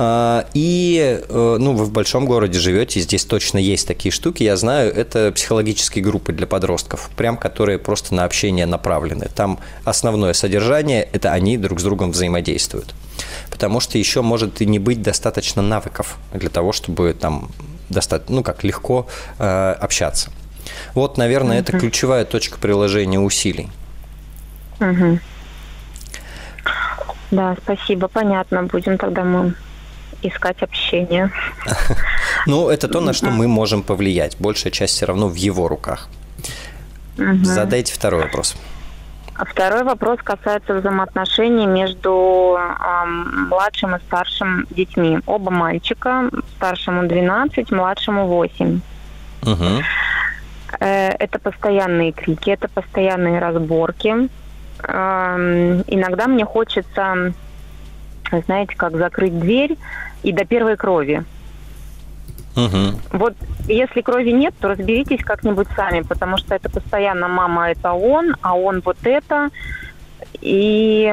[0.00, 4.56] А, и, э, ну, вы в большом городе живете, здесь точно есть такие штуки, я
[4.56, 9.28] знаю, это психологические группы для подростков, прям которые просто на общение направлены.
[9.34, 12.94] Там основное содержание– это они друг с другом взаимодействуют.
[13.50, 17.50] Потому что еще может и не быть достаточно навыков для того, чтобы там
[17.88, 19.08] достаточно, ну, как легко
[19.40, 20.30] э, общаться.
[20.94, 23.68] Вот, наверное, это ключевая точка приложения усилий.
[24.80, 25.18] Угу.
[27.30, 28.62] Да, спасибо, понятно.
[28.64, 29.54] Будем тогда мы
[30.22, 31.30] искать общение.
[32.46, 34.36] Ну, это то, на что мы можем повлиять.
[34.38, 36.08] Большая часть все равно в его руках.
[37.18, 37.44] Угу.
[37.44, 38.56] Задайте второй вопрос.
[39.34, 45.18] А второй вопрос касается взаимоотношений между э, младшим и старшим детьми.
[45.26, 48.80] Оба мальчика, старшему 12, младшему 8.
[49.42, 49.64] Угу.
[50.80, 54.28] Э, это постоянные крики, это постоянные разборки.
[54.82, 57.32] Иногда мне хочется,
[58.46, 59.76] знаете, как закрыть дверь
[60.22, 61.24] и до первой крови.
[62.56, 63.00] Угу.
[63.12, 63.34] Вот
[63.68, 68.56] если крови нет, то разберитесь как-нибудь сами, потому что это постоянно мама это он, а
[68.56, 69.50] он вот это.
[70.40, 71.12] И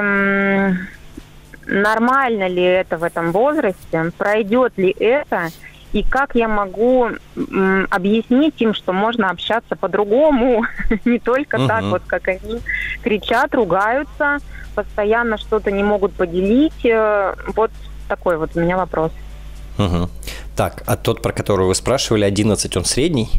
[1.67, 4.11] нормально ли это в этом возрасте?
[4.17, 5.49] Пройдет ли это?
[5.95, 10.65] И как я могу м, объяснить им, что можно общаться по-другому,
[11.05, 11.67] не только угу.
[11.67, 12.59] так вот, как они
[13.01, 14.39] кричат, ругаются,
[14.75, 16.85] постоянно что-то не могут поделить.
[16.85, 17.71] Э, вот
[18.09, 19.13] такой вот у меня вопрос.
[19.77, 20.09] Угу.
[20.57, 23.29] Так, а тот, про которого вы спрашивали, 11, он средний?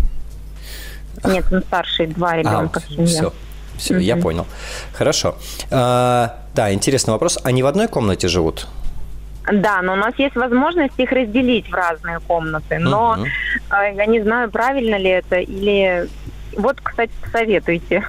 [1.24, 3.06] Нет, он старший, два ребенка а, в семье.
[3.06, 3.32] Все,
[3.76, 4.02] все, угу.
[4.02, 4.46] я понял.
[4.94, 5.36] Хорошо.
[5.70, 7.38] А, да, интересный вопрос.
[7.44, 8.66] Они в одной комнате живут?
[9.52, 12.78] Да, но у нас есть возможность их разделить в разные комнаты.
[12.78, 13.26] Но угу.
[13.70, 16.08] я не знаю, правильно ли это или
[16.56, 18.04] вот, кстати, советуйте.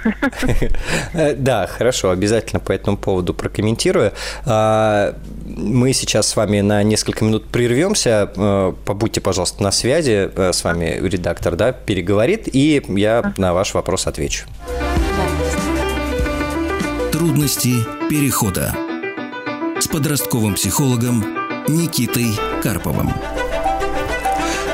[1.38, 4.14] Да, хорошо, обязательно по этому поводу прокомментирую.
[4.46, 8.32] А, мы сейчас с вами на несколько минут прервемся.
[8.36, 10.30] А, побудьте, пожалуйста, на связи.
[10.36, 14.46] А, с вами редактор да, переговорит, и я на ваш вопрос отвечу.
[17.12, 17.74] Трудности
[18.10, 18.74] перехода
[19.88, 21.24] с подростковым психологом
[21.70, 23.14] Никитой Карповым.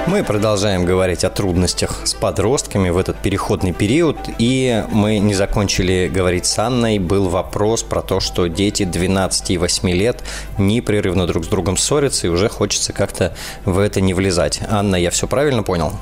[0.08, 6.10] Мы продолжаем говорить о трудностях с подростками в этот переходный период, и мы не закончили
[6.12, 6.98] говорить с Анной.
[6.98, 10.24] Был вопрос про то, что дети 12 и 8 лет
[10.58, 14.62] непрерывно друг с другом ссорятся, и уже хочется как-то в это не влезать.
[14.68, 15.94] Анна, я все правильно понял?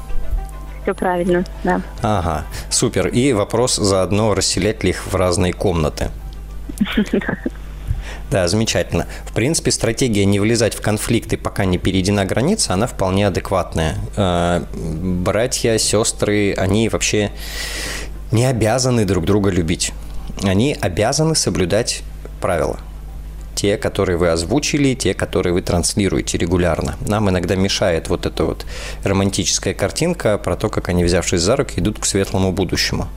[0.83, 1.81] Все правильно, да.
[2.01, 3.09] Ага, супер.
[3.09, 6.11] И вопрос заодно, расселять ли их в разные комнаты.
[8.31, 9.07] Да, замечательно.
[9.25, 13.97] В принципе, стратегия не влезать в конфликты, пока не перейдена граница, она вполне адекватная.
[14.15, 17.31] Э, братья, сестры, они вообще
[18.31, 19.91] не обязаны друг друга любить.
[20.43, 22.03] Они обязаны соблюдать
[22.39, 22.79] правила–
[23.61, 26.95] те, которые вы озвучили, те, которые вы транслируете регулярно.
[27.01, 28.65] Нам иногда мешает вот эта вот
[29.03, 33.07] романтическая картинка про то, как они, взявшись за руки, идут к светлому будущему.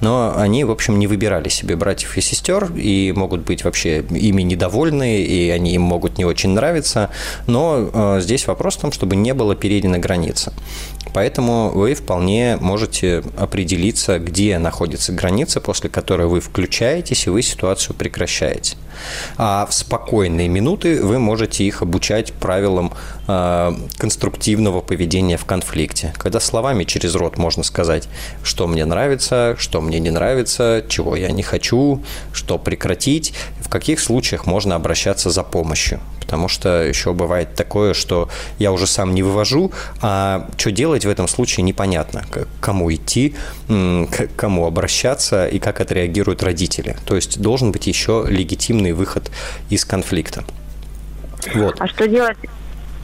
[0.00, 4.42] Но они, в общем, не выбирали себе братьев и сестер, и могут быть вообще ими
[4.42, 7.10] недовольны, и они им могут не очень нравиться.
[7.46, 10.52] Но э, здесь вопрос в том, чтобы не было перейдена граница.
[11.14, 17.94] Поэтому вы вполне можете определиться, где находится граница, после которой вы включаетесь, и вы ситуацию
[17.94, 18.76] прекращаете.
[19.36, 22.92] А в спокойные минуты вы можете их обучать правилам
[23.98, 26.12] конструктивного поведения в конфликте.
[26.18, 28.08] Когда словами через рот можно сказать,
[28.42, 34.00] что мне нравится, что мне не нравится, чего я не хочу, что прекратить, в каких
[34.00, 36.00] случаях можно обращаться за помощью
[36.32, 41.08] потому что еще бывает такое, что я уже сам не вывожу, а что делать в
[41.10, 43.34] этом случае непонятно, к кому идти,
[43.68, 46.96] к кому обращаться и как отреагируют родители.
[47.04, 49.30] То есть должен быть еще легитимный выход
[49.68, 50.42] из конфликта.
[51.54, 51.76] Вот.
[51.80, 52.38] А что делать?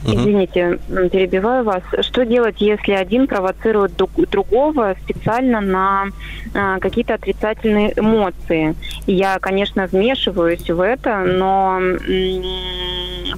[0.03, 0.79] Извините,
[1.11, 1.83] перебиваю вас.
[2.01, 6.05] Что делать, если один провоцирует другого специально на
[6.53, 8.75] а, какие-то отрицательные эмоции?
[9.07, 11.79] Я, конечно, вмешиваюсь в это, но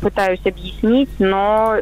[0.01, 1.77] пытаюсь объяснить, но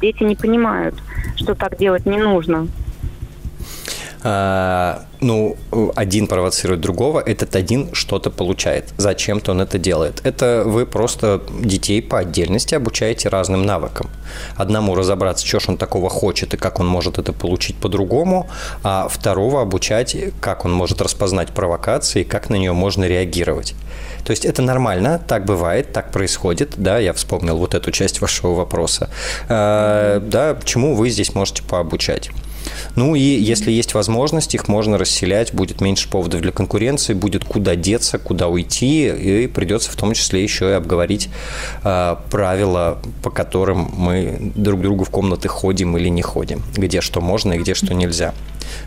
[0.00, 0.94] дети не понимают,
[1.36, 2.68] что так делать не нужно.
[4.24, 5.56] А, ну,
[5.94, 8.92] один провоцирует другого, этот один что-то получает.
[8.96, 10.20] Зачем-то он это делает.
[10.24, 14.10] Это вы просто детей по отдельности обучаете разным навыкам.
[14.56, 18.48] Одному разобраться, что ж он такого хочет и как он может это получить по-другому,
[18.82, 23.74] а второго обучать, как он может распознать провокации как на нее можно реагировать.
[24.24, 28.54] То есть это нормально, так бывает, так происходит, да, я вспомнил вот эту часть вашего
[28.54, 29.10] вопроса.
[29.48, 32.30] А, да, чему вы здесь можете пообучать?
[32.96, 37.76] Ну и если есть возможность, их можно расселять, будет меньше поводов для конкуренции, будет куда
[37.76, 41.28] деться, куда уйти, и придется в том числе еще и обговорить
[41.84, 47.20] э, правила, по которым мы друг другу в комнаты ходим или не ходим, где что
[47.20, 48.34] можно и где что нельзя.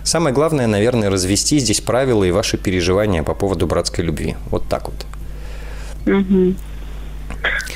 [0.04, 4.36] Самое главное, наверное, развести здесь правила и ваши переживания по поводу братской любви.
[4.50, 5.06] Вот так вот.
[6.06, 6.56] Угу.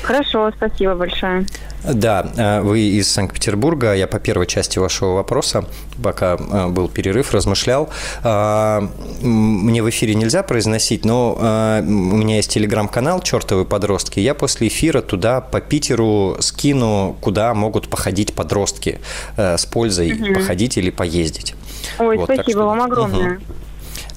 [0.02, 1.46] Хорошо, спасибо большое.
[1.84, 3.94] Да, э, вы из Санкт-Петербурга.
[3.94, 5.64] Я по первой части вашего вопроса,
[6.02, 7.88] пока э, был перерыв, размышлял.
[8.22, 8.86] А,
[9.22, 14.20] мне в эфире нельзя произносить, но э, у меня есть телеграм-канал «Чертовы подростки».
[14.20, 18.98] Я после эфира туда по Питеру скину, куда могут походить подростки
[19.36, 20.34] с пользой угу.
[20.34, 21.54] походить или поездить.
[21.98, 22.66] Ой, вот, спасибо что...
[22.66, 23.36] вам огромное.
[23.36, 23.42] Угу.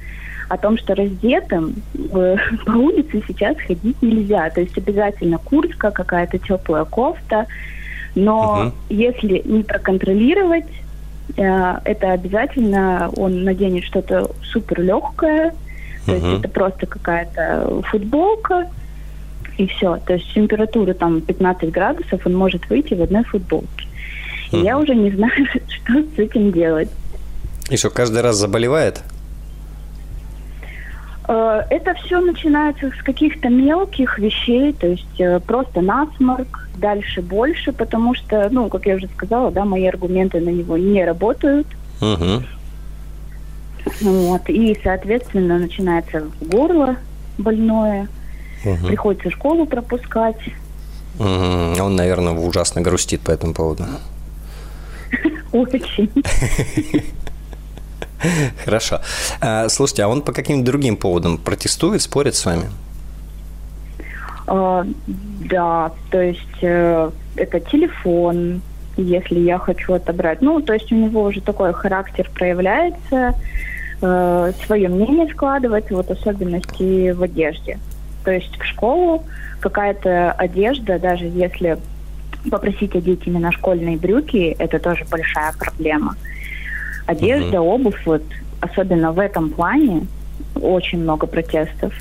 [0.49, 4.49] о том, что раздетым э, по улице сейчас ходить нельзя.
[4.49, 7.47] То есть обязательно куртка, какая-то теплая кофта.
[8.15, 8.75] Но угу.
[8.89, 10.71] если не проконтролировать,
[11.37, 15.53] э, это обязательно он наденет что-то супер легкое.
[16.05, 16.25] То угу.
[16.25, 18.69] есть это просто какая-то футболка.
[19.57, 19.97] И все.
[20.05, 23.87] То есть температура там 15 градусов, он может выйти в одной футболке.
[24.51, 26.89] И я уже не знаю, что с этим делать.
[27.69, 29.01] И что, каждый раз заболевает?
[31.27, 37.71] Э, это все начинается с каких-то мелких вещей, то есть э, просто насморк, дальше больше,
[37.71, 41.67] потому что, ну, как я уже сказала, да, мои аргументы на него не работают.
[42.01, 42.43] Угу.
[44.01, 46.97] Вот, и, соответственно, начинается горло
[47.37, 48.07] больное,
[48.63, 48.87] угу.
[48.87, 50.39] приходится школу пропускать.
[51.17, 51.81] Угу.
[51.81, 53.85] Он, наверное, ужасно грустит по этому поводу.
[55.51, 56.11] Очень.
[58.65, 59.01] Хорошо.
[59.41, 62.69] А, слушайте, а он по каким-то другим поводам протестует, спорит с вами?
[64.47, 64.85] А,
[65.49, 68.61] да, то есть э, это телефон,
[68.97, 70.41] если я хочу отобрать.
[70.41, 73.33] Ну, то есть у него уже такой характер проявляется,
[74.01, 77.79] э, свое мнение складывается, вот особенности в одежде.
[78.23, 79.23] То есть в школу
[79.59, 81.77] какая-то одежда, даже если
[82.49, 86.15] попросить одеть именно школьные брюки, это тоже большая проблема.
[87.05, 87.75] Одежда, угу.
[87.75, 88.23] обувь, вот
[88.61, 90.07] особенно в этом плане
[90.55, 91.93] очень много протестов.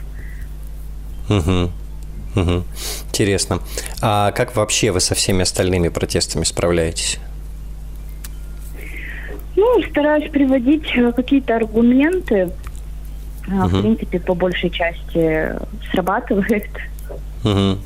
[1.28, 1.70] Угу.
[2.36, 2.64] Угу.
[3.08, 3.60] Интересно.
[4.00, 7.18] А как вообще вы со всеми остальными протестами справляетесь?
[9.56, 12.50] Ну, стараюсь приводить э, какие-то аргументы.
[13.46, 13.66] Угу.
[13.66, 15.54] В принципе, по большей части
[15.92, 16.70] срабатывает.
[17.44, 17.78] Угу.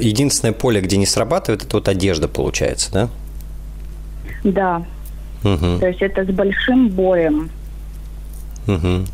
[0.00, 3.08] Единственное поле, где не срабатывает, это вот одежда, получается, да?
[4.44, 4.82] Да,
[5.44, 5.78] Угу.
[5.80, 7.50] То есть это с большим боем.
[8.66, 9.06] Угу.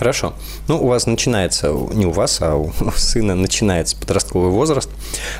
[0.00, 0.32] Хорошо.
[0.66, 4.88] Ну, у вас начинается, не у вас, а у сына начинается подростковый возраст.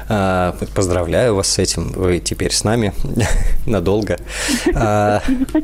[0.07, 1.93] А, поздравляю вас с этим.
[1.93, 2.93] Вы теперь с нами
[3.67, 4.19] надолго.
[4.75, 5.23] А,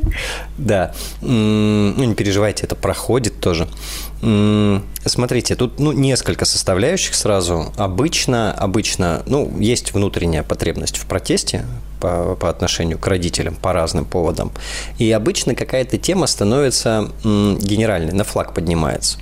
[0.57, 0.95] да.
[1.21, 3.67] Ну, не переживайте, это проходит тоже.
[4.19, 7.71] Смотрите, тут ну, несколько составляющих сразу.
[7.77, 11.65] Обычно, обычно, ну, есть внутренняя потребность в протесте
[11.99, 14.51] по, по отношению к родителям по разным поводам.
[14.97, 19.19] И обычно какая-то тема становится генеральной, на флаг поднимается.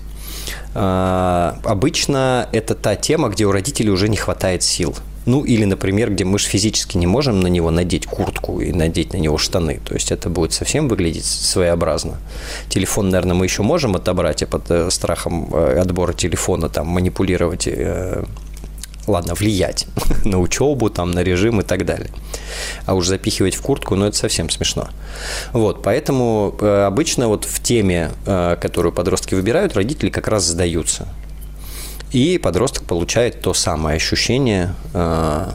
[0.73, 4.95] А, обычно это та тема, где у родителей уже не хватает сил.
[5.25, 9.13] Ну, или, например, где мы же физически не можем на него надеть куртку и надеть
[9.13, 9.79] на него штаны.
[9.83, 12.17] То есть это будет совсем выглядеть своеобразно.
[12.69, 17.67] Телефон, наверное, мы еще можем отобрать, и под э, страхом э, отбора телефона там манипулировать
[17.67, 18.23] э,
[19.07, 19.87] ладно, влиять
[20.25, 22.11] на учебу, там, на режим и так далее.
[22.85, 24.89] А уж запихивать в куртку, ну, это совсем смешно.
[25.53, 31.07] Вот, поэтому обычно вот в теме, которую подростки выбирают, родители как раз сдаются.
[32.15, 35.49] И подросток получает то самое ощущение, э,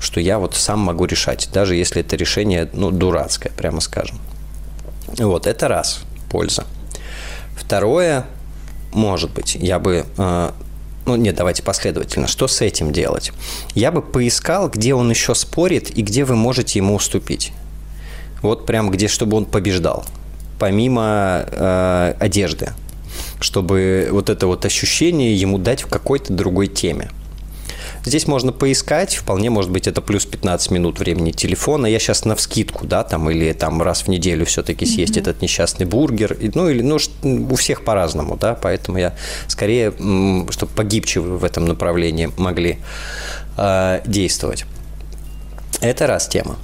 [0.00, 4.18] что я вот сам могу решать, даже если это решение, ну, дурацкое, прямо скажем.
[5.18, 6.64] Вот, это раз, польза.
[7.54, 8.24] Второе,
[8.94, 10.06] может быть, я бы
[11.04, 12.26] ну нет, давайте последовательно.
[12.26, 13.32] Что с этим делать?
[13.74, 17.52] Я бы поискал, где он еще спорит и где вы можете ему уступить.
[18.40, 20.06] Вот прям где, чтобы он побеждал,
[20.58, 22.72] помимо э, одежды,
[23.42, 27.10] чтобы вот это вот ощущение ему дать в какой-то другой теме.
[28.04, 31.86] Здесь можно поискать, вполне может быть это плюс 15 минут времени телефона.
[31.86, 35.20] Я сейчас на вскидку, да, там или там раз в неделю все-таки съесть mm-hmm.
[35.20, 36.36] этот несчастный бургер.
[36.54, 39.14] Ну или, ну, у всех по-разному, да, поэтому я
[39.46, 39.92] скорее,
[40.50, 42.78] чтобы погибче в этом направлении могли
[43.56, 44.64] э, действовать.
[45.80, 46.56] Это раз тема.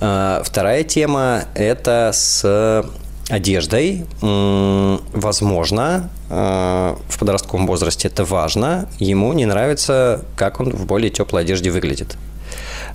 [0.00, 2.84] Э, вторая тема– это с
[3.28, 4.06] одеждой.
[4.20, 8.88] Возможно, э, в подростковом возрасте это важно.
[8.98, 12.16] Ему не нравится, как он в более теплой одежде выглядит.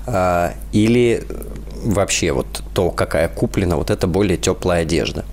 [0.07, 1.23] Э, или
[1.83, 5.25] вообще вот то, какая куплена, вот это более теплая одежда.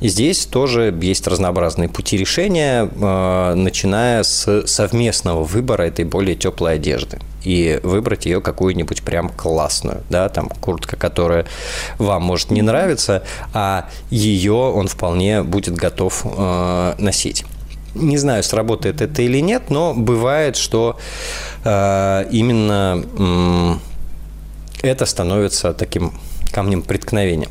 [0.00, 7.18] Здесь тоже есть разнообразные пути решения, э, начиная с совместного выбора этой более теплой одежды
[7.42, 11.46] и выбрать ее какую-нибудь прям классную, да, там куртка, которая
[11.98, 17.44] вам может не нравиться, а ее он вполне будет готов э, носить.
[17.94, 20.96] Не знаю, сработает это или нет, но бывает, что
[21.64, 23.74] э, именно э,
[24.82, 26.12] это становится таким
[26.52, 27.48] камнем преткновения.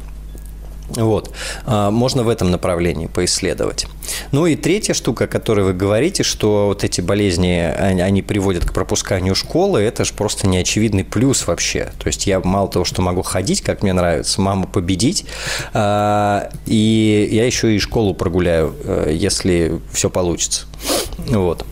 [0.90, 1.32] Вот.
[1.66, 3.88] А, можно в этом направлении поисследовать.
[4.32, 8.74] Ну и третья штука, о которой вы говорите, что вот эти болезни, они приводят к
[8.74, 11.92] пропусканию школы, это же просто неочевидный плюс вообще.
[12.00, 15.26] То есть я мало того, что могу ходить, как мне нравится, маму победить,
[15.74, 20.66] а, и я еще и школу прогуляю, э, если все получится.
[21.18, 21.66] Вот.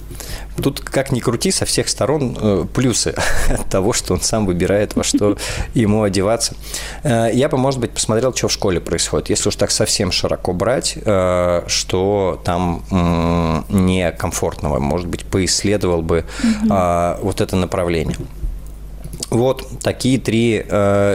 [0.62, 3.14] Тут, как ни крути, со всех сторон э, плюсы
[3.50, 5.38] от того, что он сам выбирает, во что
[5.74, 6.56] ему одеваться.
[7.04, 9.30] Э, я бы, может быть, посмотрел, что в школе происходит.
[9.30, 12.84] Если уж так совсем широко брать, э, что там
[13.70, 16.26] некомфортного, может быть, поисследовал бы
[16.64, 18.18] вот это направление.
[19.30, 20.66] Вот такие три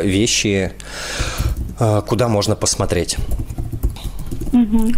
[0.05, 0.72] вещи,
[1.78, 3.16] куда можно посмотреть.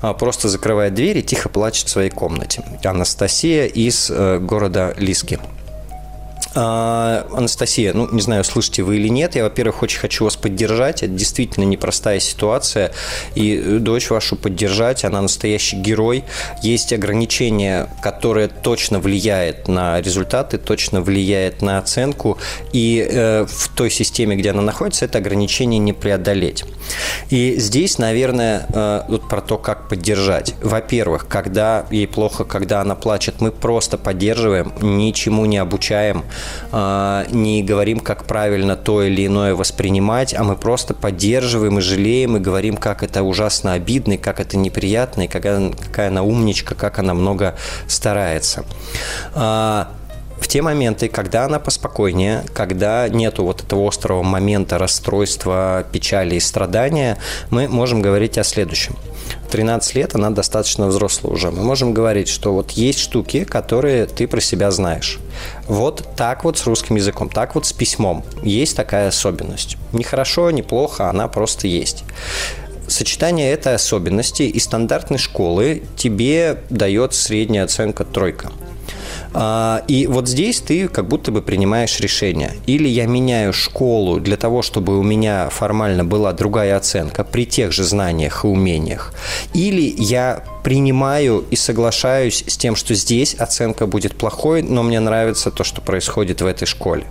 [0.00, 2.62] а, просто закрывает дверь и тихо плачет в своей комнате.
[2.84, 5.38] Анастасия из э, города Лиски.
[6.54, 11.02] А, Анастасия, ну, не знаю, слышите вы или нет, я, во-первых, очень хочу вас поддержать,
[11.02, 12.92] это действительно непростая ситуация,
[13.36, 16.24] и дочь вашу поддержать, она настоящий герой,
[16.62, 22.38] есть ограничения, которые точно влияют на результаты, точно влияет на оценку,
[22.72, 26.64] и э, в той системе, где она находится, это ограничение не преодолеть.
[27.28, 30.54] И здесь, наверное, э, вот про то, как поддержать.
[30.60, 36.24] Во-первых, когда ей плохо, когда она плачет, мы просто поддерживаем, ничему не обучаем,
[36.72, 42.36] э, не говорим, как правильно то или иное воспринимать, а мы просто поддерживаем и жалеем,
[42.36, 46.74] и говорим, как это ужасно обидно, и как это неприятно, и какая, какая она умничка,
[46.74, 48.64] как она много старается.
[49.34, 49.84] Э,
[50.40, 56.40] в те моменты, когда она поспокойнее, когда нету вот этого острого момента расстройства, печали и
[56.40, 57.18] страдания,
[57.50, 58.96] мы можем говорить о следующем.
[59.50, 61.50] 13 лет она достаточно взрослая уже.
[61.50, 65.18] Мы можем говорить, что вот есть штуки, которые ты про себя знаешь.
[65.66, 68.24] Вот так вот с русским языком, так вот с письмом.
[68.42, 69.76] Есть такая особенность.
[69.92, 72.04] Не хорошо, не плохо, она просто есть
[72.90, 78.50] сочетание этой особенности и стандартной школы тебе дает средняя оценка тройка.
[79.32, 82.54] А, и вот здесь ты как будто бы принимаешь решение.
[82.66, 87.72] Или я меняю школу для того, чтобы у меня формально была другая оценка при тех
[87.72, 89.12] же знаниях и умениях.
[89.54, 95.50] Или я принимаю и соглашаюсь с тем, что здесь оценка будет плохой, но мне нравится
[95.50, 97.04] то, что происходит в этой школе.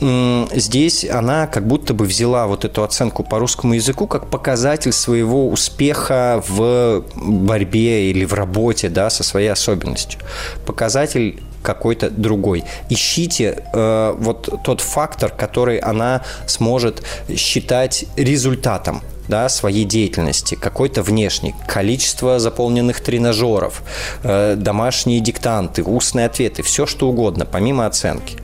[0.00, 5.48] Здесь она как будто бы взяла вот эту оценку по русскому языку как показатель своего
[5.48, 10.20] успеха в борьбе или в работе да, со своей особенностью.
[10.66, 12.64] Показатель какой-то другой.
[12.88, 17.02] Ищите э, вот тот фактор, который она сможет
[17.36, 23.82] считать результатом да, своей деятельности, какой-то внешний, количество заполненных тренажеров,
[24.22, 28.36] э, домашние диктанты, устные ответы, все что угодно, помимо оценки.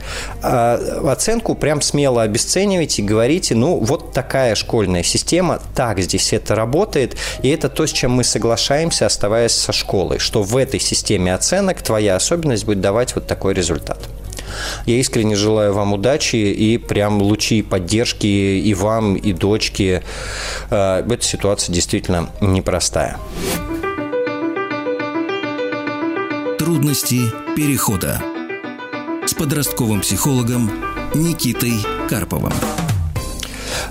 [0.42, 0.78] А
[1.10, 7.48] оценку прям смело обесценивайте говорите, ну, вот такая школьная система, так здесь это работает, и
[7.48, 12.16] это то, с чем мы соглашаемся, оставаясь со школой, что в этой системе оценок твоя
[12.16, 13.98] особенность будет давать вот такой результат.
[14.86, 20.02] Я искренне желаю вам удачи и прям лучи поддержки и вам, и дочке.
[20.70, 23.18] Э, эта ситуация действительно непростая.
[26.58, 27.20] Трудности
[27.56, 28.22] перехода
[29.26, 30.70] с подростковым психологом
[31.14, 31.74] Никитой
[32.08, 32.52] Карповым.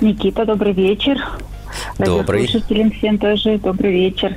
[0.00, 1.18] Никита, добрый вечер.
[1.98, 2.48] Добрый.
[2.48, 4.36] Слушателям всем тоже добрый вечер.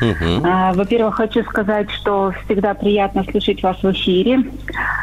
[0.00, 0.40] Угу.
[0.74, 4.44] Во-первых, хочу сказать, что всегда приятно слышать вас в эфире.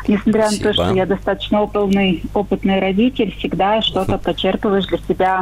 [0.08, 0.68] Несмотря Спасибо.
[0.68, 5.42] на то, что я достаточно опытный, опытный родитель, всегда что-то почерпываешь для себя.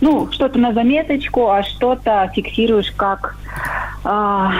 [0.00, 3.36] Ну, что-то на заметочку, а что-то фиксируешь как
[4.04, 4.52] а,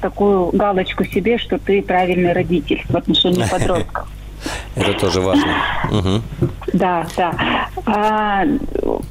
[0.00, 4.08] такую галочку себе, что ты правильный родитель в отношении подростков.
[4.74, 5.52] Это тоже важно.
[5.90, 6.50] Угу.
[6.74, 7.32] Да, да.
[7.86, 8.44] А,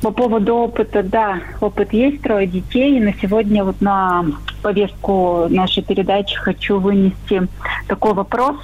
[0.01, 2.97] по поводу опыта, да, опыт есть, трое детей.
[2.97, 4.25] И на сегодня вот на
[4.61, 7.47] повестку нашей передачи хочу вынести
[7.87, 8.55] такой вопрос.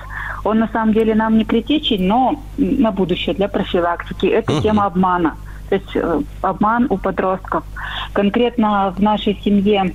[0.43, 4.26] Он на самом деле нам не критичен, но на будущее для профилактики.
[4.26, 4.61] Это угу.
[4.61, 5.36] тема обмана.
[5.70, 7.64] То есть э, обман у подростков.
[8.14, 9.93] Конкретно в нашей семье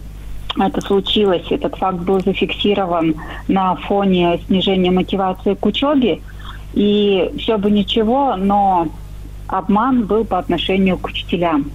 [0.58, 3.14] это случилось, этот факт был зафиксирован
[3.46, 6.20] на фоне снижения мотивации к учебе.
[6.78, 8.86] И все бы ничего, но
[9.48, 11.72] обман был по отношению к учителям.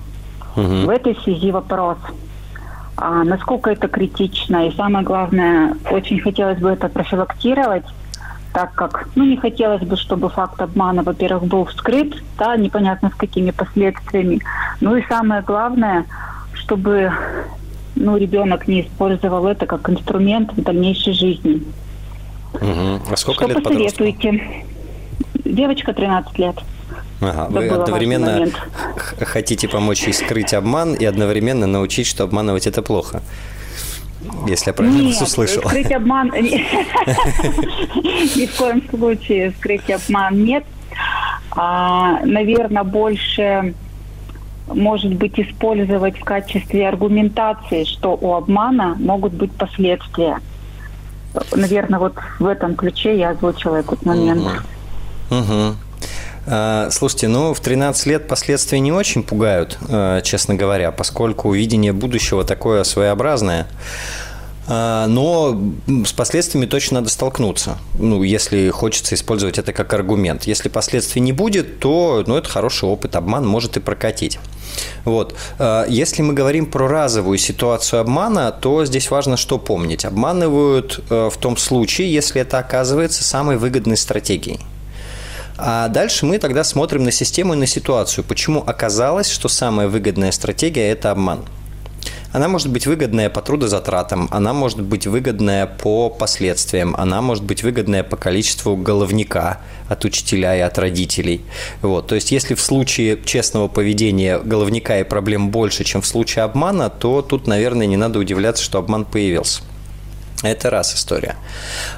[0.56, 0.86] Угу.
[0.86, 1.98] В этой связи вопрос,
[2.96, 7.84] а насколько это критично, и самое главное, очень хотелось бы это профилактировать,
[8.54, 13.16] так как, ну, не хотелось бы, чтобы факт обмана, во-первых, был вскрыт, да, непонятно с
[13.16, 14.40] какими последствиями.
[14.80, 16.06] Ну и самое главное,
[16.54, 17.12] чтобы,
[17.96, 21.62] ну, ребенок не использовал это как инструмент в дальнейшей жизни.
[22.54, 23.12] Угу.
[23.12, 24.32] А сколько Что лет посоветуете?
[24.32, 24.74] Подростку?
[25.46, 26.56] Девочка 13 лет.
[27.22, 28.48] Ага, вы одновременно
[29.22, 33.22] хотите помочь ей скрыть обман и одновременно научить, что обманывать это плохо.
[34.48, 35.64] Если я правильно Нет, вас услышал.
[35.64, 36.28] скрыть обман...
[36.34, 40.64] Ни в коем случае скрыть обман нет.
[41.52, 43.74] А, наверное, больше
[44.68, 50.40] может быть использовать в качестве аргументации, что у обмана могут быть последствия.
[51.54, 54.42] Наверное, вот в этом ключе я озвучила этот момент.
[54.42, 54.52] Угу.
[55.30, 55.76] Угу.
[56.92, 62.44] Слушайте, ну, в 13 лет последствия не очень пугают, а, честно говоря, поскольку видение будущего
[62.44, 63.68] такое своеобразное.
[64.68, 65.58] А, но
[66.06, 70.44] с последствиями точно надо столкнуться, ну, если хочется использовать это как аргумент.
[70.44, 74.38] Если последствий не будет, то ну, это хороший опыт, обман может и прокатить.
[75.06, 75.36] Вот.
[75.88, 80.04] Если мы говорим про разовую ситуацию обмана, то здесь важно что помнить.
[80.04, 84.60] Обманывают в том случае, если это оказывается самой выгодной стратегией.
[85.66, 88.26] А дальше мы тогда смотрим на систему и на ситуацию.
[88.26, 91.46] Почему оказалось, что самая выгодная стратегия– это обман?
[92.34, 97.64] Она может быть выгодная по трудозатратам, она может быть выгодная по последствиям, она может быть
[97.64, 101.46] выгодная по количеству головника от учителя и от родителей.
[101.82, 102.08] Вот.
[102.08, 106.90] То есть, если в случае честного поведения головника и проблем больше, чем в случае обмана,
[106.90, 109.62] то тут, наверное, не надо удивляться, что обман появился.
[110.42, 111.36] Это раз история.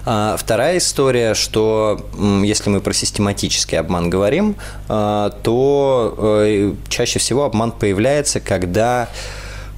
[0.06, 2.06] А, вторая история, что
[2.44, 4.56] если мы про систематический обман говорим,
[4.88, 9.10] а, то э, чаще всего обман появляется, когда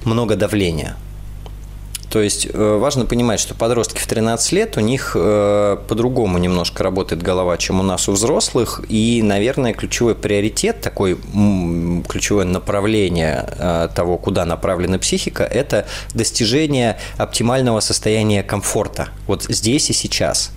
[0.04, 0.96] много давления–
[2.10, 6.82] то есть э, важно понимать, что подростки в 13 лет, у них э, по-другому немножко
[6.82, 8.82] работает голова, чем у нас у взрослых.
[8.88, 11.18] И, наверное, ключевой приоритет, такой
[12.08, 19.08] ключевое направление э, того, куда направлена психика, это достижение оптимального состояния комфорта.
[19.26, 20.52] Вот здесь и сейчас.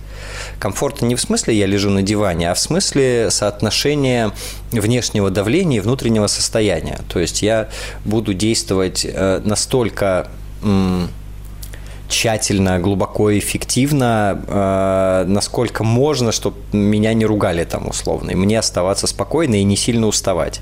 [0.58, 4.30] Комфорта не в смысле я лежу на диване, а в смысле соотношения
[4.70, 7.00] внешнего давления и внутреннего состояния.
[7.12, 7.68] То есть я
[8.04, 9.06] буду действовать
[9.44, 10.30] настолько
[12.12, 19.06] тщательно, глубоко эффективно, э, насколько можно, чтобы меня не ругали там условно, и мне оставаться
[19.06, 20.60] спокойно и не сильно уставать.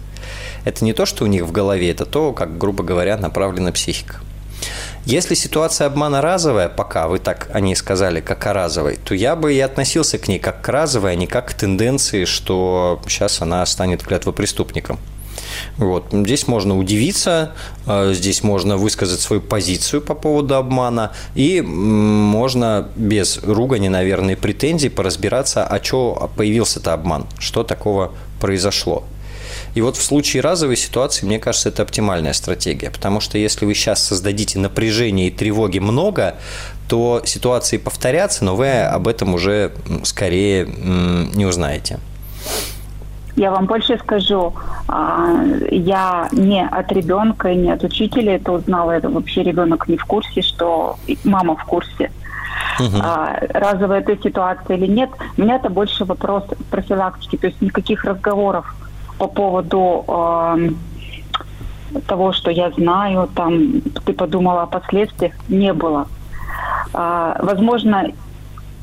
[0.65, 4.21] Это не то, что у них в голове, это то, как, грубо говоря, направлена психика.
[5.07, 9.35] Если ситуация обмана разовая, пока вы так о ней сказали, как о разовой, то я
[9.35, 13.41] бы и относился к ней как к разовой, а не как к тенденции, что сейчас
[13.41, 14.99] она станет клятвопреступником.
[15.77, 16.07] Вот.
[16.13, 17.53] Здесь можно удивиться,
[17.87, 24.89] э, здесь можно высказать свою позицию по поводу обмана, и можно без ругани, наверное, претензий
[24.89, 29.05] поразбираться, а что появился-то обман, что такого произошло.
[29.75, 33.75] И вот в случае разовой ситуации, мне кажется, это оптимальная стратегия, потому что если вы
[33.75, 36.37] сейчас создадите напряжение и тревоги много,
[36.89, 39.73] то ситуации повторятся, но вы об этом уже
[40.05, 42.01] скорее не узнаете.
[43.41, 44.53] Я вам больше скажу,
[44.87, 49.97] а, я не от ребенка и не от учителя это узнала, это вообще ребенок не
[49.97, 52.11] в курсе, что мама в курсе.
[52.79, 52.99] Угу.
[53.55, 58.75] Разовая эта ситуация или нет, у меня это больше вопрос профилактики, то есть никаких разговоров
[59.17, 60.05] по поводу
[62.07, 66.09] того, что я знаю, там ты подумала о последствиях, не было.
[66.93, 68.05] Возможно,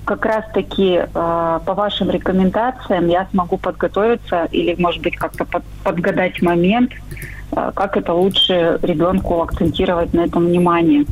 [0.08, 6.42] как раз-таки э, по вашим рекомендациям я смогу подготовиться или, может быть, как-то под, подгадать
[6.42, 6.92] момент,
[7.52, 11.06] э, как это лучше ребенку акцентировать на этом внимание.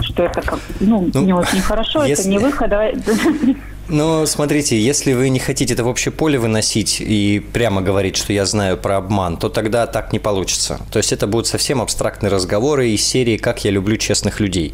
[0.00, 2.24] Что это как, ну, ну не очень хорошо, если...
[2.24, 2.70] это не выход.
[3.88, 8.32] Ну, смотрите, если вы не хотите это в общее поле выносить и прямо говорить, что
[8.32, 10.80] я знаю про обман, то тогда так не получится.
[10.90, 14.72] То есть это будут совсем абстрактные разговоры из серии «Как я люблю честных людей».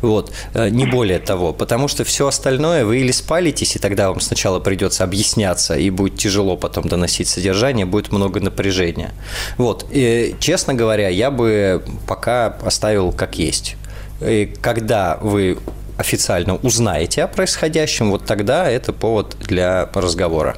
[0.00, 1.52] Вот, э, не более того.
[1.52, 6.16] Потому что все остальное вы или спалитесь, и тогда вам сначала придется объясняться, и будет
[6.16, 9.12] тяжело потом доносить содержание, будет много напряжения.
[9.58, 13.76] Вот, и, честно говоря, я бы пока оставил как есть.
[14.22, 15.58] И когда вы
[15.98, 20.56] официально узнаете о происходящем, вот тогда это повод для разговора.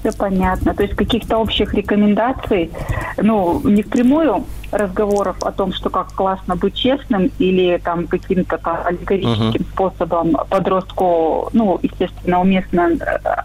[0.00, 0.74] Все понятно.
[0.74, 2.70] То есть каких-то общих рекомендаций,
[3.18, 9.60] ну, не впрямую разговоров о том, что как классно быть честным, или там каким-то аллегорическим
[9.60, 9.72] uh-huh.
[9.72, 13.04] способом подростку, ну, естественно, уместно э,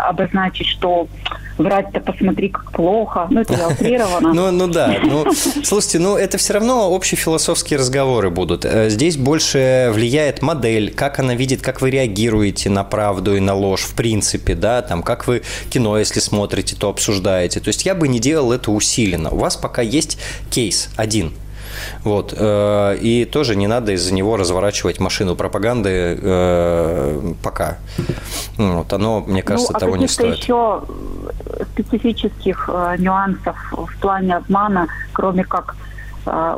[0.10, 1.08] обозначить, что
[1.58, 3.28] врать-то посмотри, как плохо.
[3.30, 4.08] Ну, это я.
[4.22, 4.96] Ну, ну да.
[5.04, 5.26] Ну,
[5.64, 8.66] слушайте, ну это все равно общефилософские разговоры будут.
[8.66, 13.54] Э, здесь больше влияет модель, как она видит, как вы реагируете на правду и на
[13.54, 17.60] ложь, в принципе, да, там, как вы кино, если смотрите, то обсуждаете.
[17.60, 19.30] То есть я бы не делал это усиленно.
[19.32, 20.18] У вас пока есть
[20.50, 21.34] кейс один–
[22.04, 22.34] вот.
[22.38, 27.78] Э, и тоже не надо из-за него разворачивать машину пропаганды э, пока.
[28.58, 28.92] Вот.
[28.94, 30.38] Оно, мне ну, кажется, ну, а того не стоит.
[30.38, 30.82] еще
[31.74, 35.76] специфических э, нюансов в плане обмана, кроме как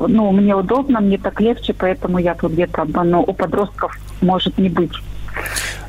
[0.07, 3.21] ну, мне удобно, мне так легче, поэтому я тут где-то обману.
[3.21, 4.93] У подростков может не быть.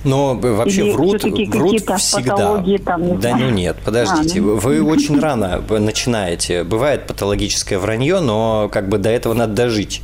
[0.05, 2.63] Но вообще Или врут, врут всегда.
[2.85, 4.57] Там, да ну нет, подождите, а, ну.
[4.57, 6.65] вы очень рано начинаете.
[6.65, 10.03] Бывает патологическое вранье, но как бы до этого надо дожить.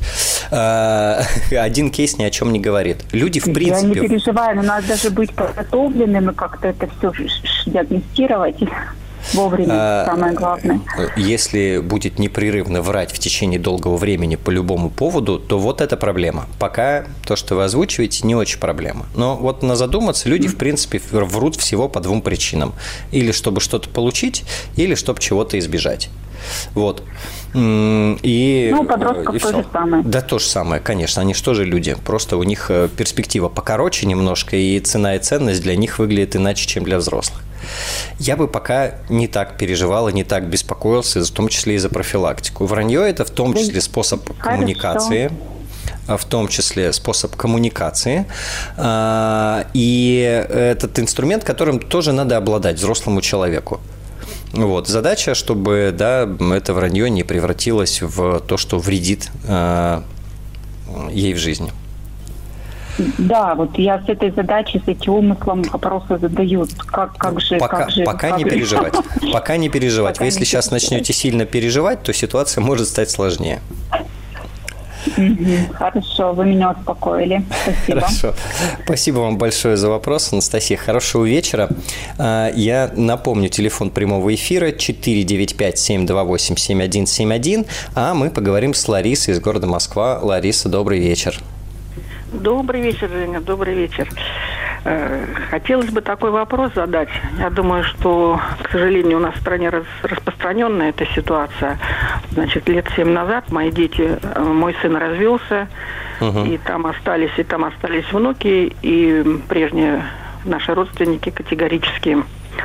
[0.51, 1.21] А,
[1.51, 2.97] один кейс ни о чем не говорит.
[3.11, 3.87] Люди в принципе...
[3.87, 7.11] Я не переживаю, но надо даже быть подготовленным и как-то это все
[7.65, 8.57] диагностировать
[9.33, 10.79] вовремя, а, самое главное.
[11.15, 16.45] Если будет непрерывно врать в течение долгого времени по любому поводу, то вот это проблема.
[16.59, 19.05] Пока то, что вы озвучиваете, не очень проблема.
[19.15, 22.73] Но вот на задуматься люди, в принципе, врут всего по двум причинам.
[23.11, 24.43] Или чтобы что-то получить,
[24.75, 26.09] или чтобы чего-то избежать.
[26.73, 27.03] Вот.
[27.53, 30.03] И, ну, подростков и то же самое.
[30.03, 31.21] Да, то же самое, конечно.
[31.21, 31.95] Они же тоже люди.
[32.05, 36.67] Просто у них э, перспектива покороче немножко, и цена и ценность для них выглядит иначе,
[36.67, 37.44] чем для взрослых.
[38.19, 41.89] Я бы пока не так переживал и не так беспокоился, в том числе и за
[41.89, 42.65] профилактику.
[42.65, 45.31] Вранье– это в том числе способ коммуникации,
[46.07, 48.25] а, в том числе способ коммуникации.
[48.77, 53.79] А, и этот инструмент, которым тоже надо обладать взрослому человеку.
[54.53, 54.87] Вот.
[54.87, 60.01] Задача, чтобы да, это вранье не превратилось в то, что вредит э,
[61.11, 61.71] ей в жизни.
[63.17, 66.65] Да, вот я с этой задачей, с этим умыслом вопросы задаю.
[66.87, 68.49] Как, как же, пока, как же, пока как не же?
[68.49, 68.93] переживать.
[69.33, 70.15] Пока не переживать.
[70.15, 70.91] Пока Вы если не сейчас переживать.
[70.91, 73.59] начнете сильно переживать, то ситуация может стать сложнее.
[75.73, 77.43] Хорошо, вы меня успокоили.
[77.63, 78.01] Спасибо.
[78.01, 78.33] Хорошо.
[78.85, 80.77] Спасибо вам большое за вопрос, Анастасия.
[80.77, 81.69] Хорошего вечера.
[82.17, 90.17] А, Я напомню, телефон прямого эфира 495-728-7171, а мы поговорим с Ларисой из города Москва.
[90.21, 91.39] Лариса, добрый вечер.
[92.41, 94.07] Добрый вечер, Женя, добрый вечер.
[94.83, 97.09] Э, Хотелось бы такой вопрос задать.
[97.39, 101.79] Я думаю, что, к сожалению, у нас в стране рас- распространенная эта ситуация.
[102.31, 105.67] Значит, лет семь назад мои дети, э, мой сын развелся,
[106.45, 110.03] и там остались, и там остались внуки, и прежние
[110.45, 112.17] наши родственники категорически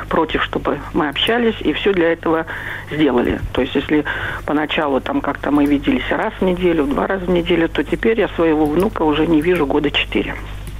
[0.09, 2.45] против, чтобы мы общались, и все для этого
[2.91, 3.39] сделали.
[3.53, 4.05] То есть, если
[4.45, 8.27] поначалу там как-то мы виделись раз в неделю, два раза в неделю, то теперь я
[8.29, 10.35] своего внука уже не вижу года четыре.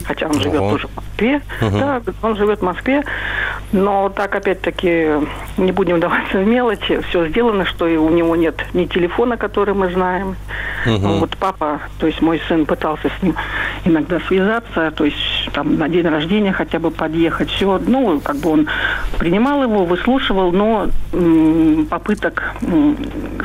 [0.06, 0.72] Хотя он живет Ого.
[0.72, 1.42] тоже в Москве.
[1.62, 3.04] Да, он живет в Москве.
[3.72, 5.12] Но так, опять-таки,
[5.58, 7.02] не будем даваться в мелочи.
[7.10, 10.36] Все сделано, что и у него нет ни телефона, который мы знаем.
[10.86, 11.20] Мгм.
[11.20, 13.36] Вот папа, то есть мой сын пытался с ним
[13.86, 17.50] иногда связаться, то есть там на день рождения хотя бы подъехать.
[17.50, 18.68] Все, ну, как бы он
[19.18, 22.98] принимал его, выслушивал, но м, попыток м,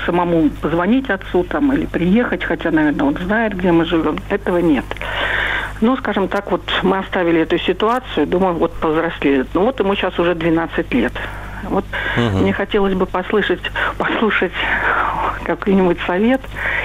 [0.05, 4.85] самому позвонить отцу там или приехать, хотя, наверное, он знает, где мы живем, этого нет.
[5.81, 9.49] Ну, скажем так, вот мы оставили эту ситуацию, думаю, вот повзрослеют.
[9.55, 11.13] Ну, вот ему сейчас уже 12 лет.
[11.65, 11.85] Вот
[12.17, 13.61] мне хотелось бы послышать,
[13.99, 14.53] послушать
[15.45, 16.41] какой-нибудь совет,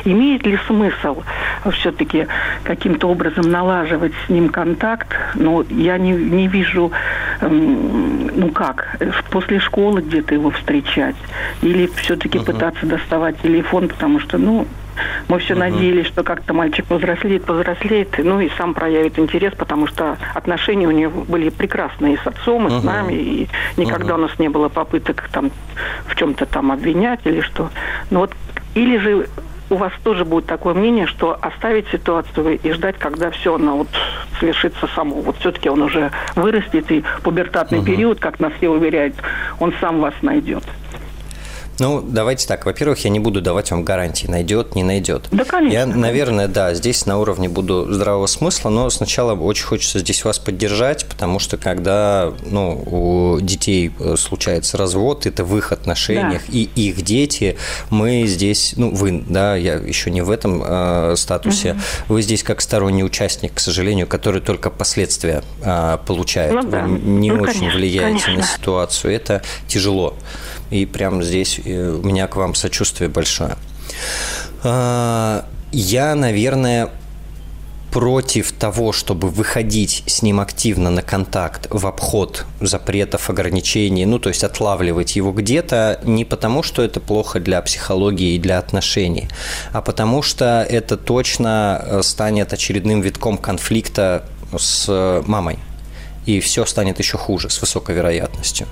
[0.05, 1.23] имеет ли смысл
[1.71, 2.27] все-таки
[2.63, 6.91] каким-то образом налаживать с ним контакт, но я не, не вижу,
[7.41, 8.97] эм, ну как,
[9.29, 11.15] после школы где-то его встречать,
[11.61, 14.67] или все-таки пытаться доставать телефон, потому что, ну,
[15.27, 20.17] мы все надеялись, что как-то мальчик повзрослеет, повзрослеет, ну и сам проявит интерес, потому что
[20.33, 24.49] отношения у него были прекрасные с отцом, и с нами, и никогда у нас не
[24.49, 25.51] было попыток там
[26.07, 27.69] в чем-то там обвинять или что.
[28.09, 28.31] Но вот
[28.75, 29.27] или же
[29.71, 33.87] у вас тоже будет такое мнение, что оставить ситуацию и ждать, когда все оно вот
[34.37, 35.21] свершится само.
[35.21, 39.15] Вот все-таки он уже вырастет, и пубертатный период, как нас все уверяют,
[39.59, 40.63] он сам вас найдет.
[41.79, 42.65] Ну, давайте так.
[42.65, 45.27] Во-первых, я не буду давать вам гарантии, найдет, не найдет.
[45.31, 49.99] Да, конечно, Я, наверное, да, здесь на уровне буду здравого смысла, но сначала очень хочется
[49.99, 55.71] здесь вас поддержать, потому что когда ну, у детей э, случается развод, это в их
[55.71, 57.57] отношениях, и их дети,
[57.89, 62.61] мы здесь, ну, вы, да, я еще не в этом э, статусе, вы здесь как
[62.61, 66.53] сторонний участник, к сожалению, который только последствия э, получает.
[66.53, 66.83] Ну да.
[66.83, 68.43] Вы не Ну, очень конечно, влияете на конечно.
[68.57, 69.13] ситуацию.
[69.13, 70.15] Это тяжело.
[70.71, 73.57] И прямо здесь э, у меня к вам сочувствие большое.
[74.63, 76.89] А, Я, наверное,
[77.91, 84.29] против того, чтобы выходить с ним активно на контакт в обход запретов, ограничений, ну, то
[84.29, 89.27] есть отлавливать его где-то, не потому, что это плохо для психологии и для отношений,
[89.73, 94.23] а потому что это точно э, станет очередным витком конфликта
[94.57, 95.59] с мамой.
[96.25, 98.67] И все станет еще хуже, с высокой вероятностью.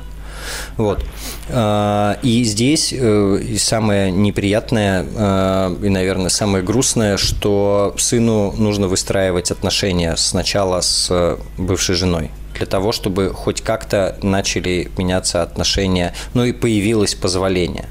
[0.78, 1.04] Вот.
[1.50, 9.52] А, И здесь э, самое неприятное э, и, наверное, самое грустное, что сыну нужно выстраивать
[9.52, 16.44] отношения сначала с э, бывшей женой для того, чтобы хоть как-то начали меняться отношения, ну
[16.44, 17.88] и появилось позволение.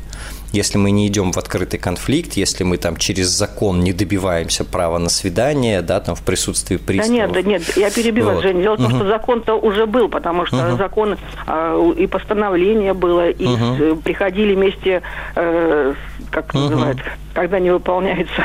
[0.52, 4.98] Если мы не идем в открытый конфликт, если мы там через закон не добиваемся права
[4.98, 7.12] на свидание, да, там в присутствии Да приставов.
[7.12, 8.42] нет, да нет, я перебила, Вот.
[8.42, 8.62] Женя.
[8.62, 13.46] Дело в том, что закон-то уже был, потому что закон а, и постановление было, и
[13.46, 15.02] э, приходили вместе,
[15.36, 15.94] э,
[16.30, 16.98] как называют,
[17.34, 18.42] когда не выполняется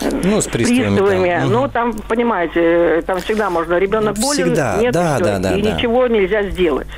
[0.00, 1.40] э, Ну, с приставами, да.
[1.44, 1.52] Мгм.
[1.52, 5.38] Ну, там, понимаете, э, там всегда можно, ребенок Ну, болен, всегда, нет, да, всё, да,
[5.38, 5.72] да, и да.
[5.72, 6.88] ничего нельзя сделать.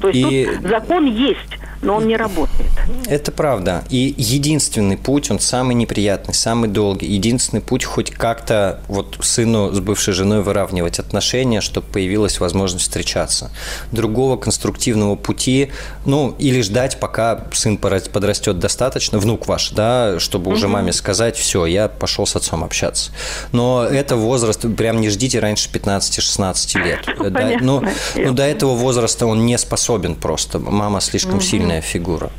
[0.00, 1.38] То есть И- тут закон есть,
[1.84, 2.70] но он не работает.
[3.06, 3.84] Это правда.
[3.90, 7.06] И единственный путь, он самый неприятный, самый долгий.
[7.06, 13.50] Единственный путь хоть как-то вот сыну с бывшей женой выравнивать отношения, чтобы появилась возможность встречаться.
[13.92, 15.70] Другого конструктивного пути,
[16.06, 21.66] ну, или ждать, пока сын подрастет достаточно, внук ваш, да, чтобы уже маме сказать, все,
[21.66, 23.10] я пошел с отцом общаться.
[23.52, 27.00] Но это возраст, прям не ждите раньше 15-16 лет.
[27.34, 27.82] Да, ну,
[28.16, 30.58] ну, до этого возраста он не способен просто.
[30.58, 31.42] Мама слишком угу.
[31.74, 32.30] Сильная фигура.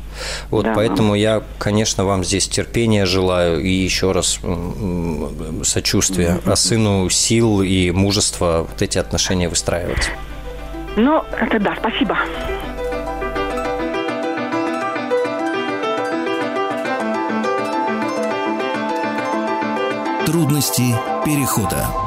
[0.50, 0.72] Вот, да.
[0.74, 4.40] поэтому я, конечно, вам здесь терпения желаю и еще раз
[5.62, 10.10] сочувствия, а сыну сил и мужества вот эти отношения выстраивать.
[10.96, 12.16] Ну, это да, спасибо.
[20.24, 22.05] Трудности перехода.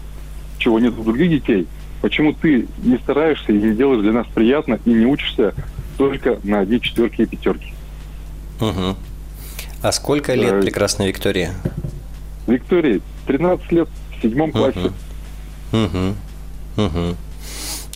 [0.59, 1.67] чего нет у других детей.
[2.01, 5.53] Почему ты не стараешься и не делаешь для нас приятно и не учишься
[5.97, 7.73] только на одни четверки и пятерки?
[8.59, 8.95] Угу.
[9.81, 11.49] А сколько лет прекрасной Виктории?
[12.45, 14.91] Виктории 13 лет в седьмом классе.
[15.71, 16.15] Угу.
[16.77, 17.15] Угу.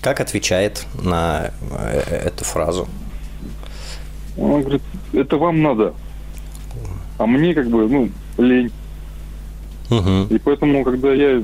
[0.02, 2.88] Как отвечает на э, эту фразу?
[4.38, 4.82] Он говорит,
[5.14, 5.94] это вам надо.
[7.18, 8.72] А мне как бы, ну, лень.
[9.90, 10.34] Угу.
[10.34, 11.44] И поэтому, когда я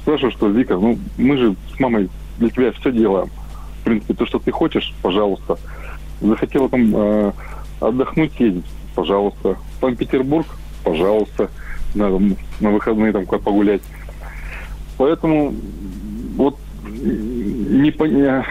[0.00, 3.30] спрашиваю, что Вика, ну, мы же с мамой для тебя все делаем.
[3.80, 5.58] В принципе, то, что ты хочешь, пожалуйста.
[6.20, 7.32] Захотела там э,
[7.80, 8.64] отдохнуть, ездить,
[8.94, 9.56] пожалуйста.
[9.80, 10.46] Санкт-Петербург,
[10.82, 11.50] пожалуйста
[11.96, 12.20] надо
[12.60, 13.82] на выходные там куда погулять.
[14.98, 15.54] Поэтому
[16.36, 16.58] вот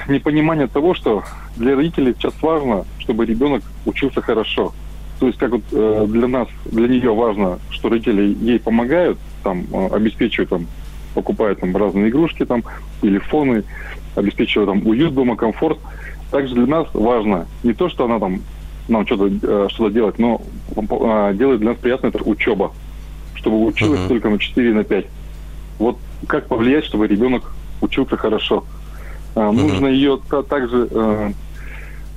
[0.08, 1.24] непонимание того, что
[1.56, 4.74] для родителей сейчас важно, чтобы ребенок учился хорошо.
[5.20, 9.66] То есть как вот э, для нас, для нее важно, что родители ей помогают, там
[9.72, 10.68] э, обеспечивают, там
[11.14, 12.64] покупают там разные игрушки, там
[13.02, 13.64] телефоны,
[14.16, 15.80] обеспечивают там уют дома, комфорт.
[16.32, 18.41] Также для нас важно не то, что она там
[18.88, 20.41] нам что-то э, что-то делать, но
[20.76, 22.72] э, делает для нас приятно это учеба
[23.46, 24.08] чтобы училась uh-huh.
[24.08, 25.06] только на 4 на 5.
[25.78, 28.66] Вот как повлиять, чтобы ребенок учился хорошо?
[29.36, 29.52] Uh-huh.
[29.52, 30.20] Нужно ее
[30.50, 31.32] также, э,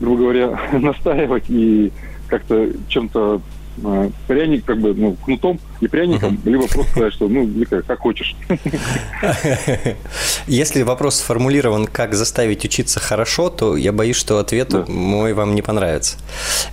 [0.00, 1.92] грубо говоря, настаивать и
[2.28, 3.42] как-то чем-то
[3.84, 6.50] э, пряник, как бы, ну, кнутом и пряником, uh-huh.
[6.50, 8.36] либо просто сказать, что, ну, Вика, как хочешь.
[10.46, 14.84] Если вопрос сформулирован, как заставить учиться хорошо, то я боюсь, что ответ да.
[14.86, 16.18] мой вам не понравится.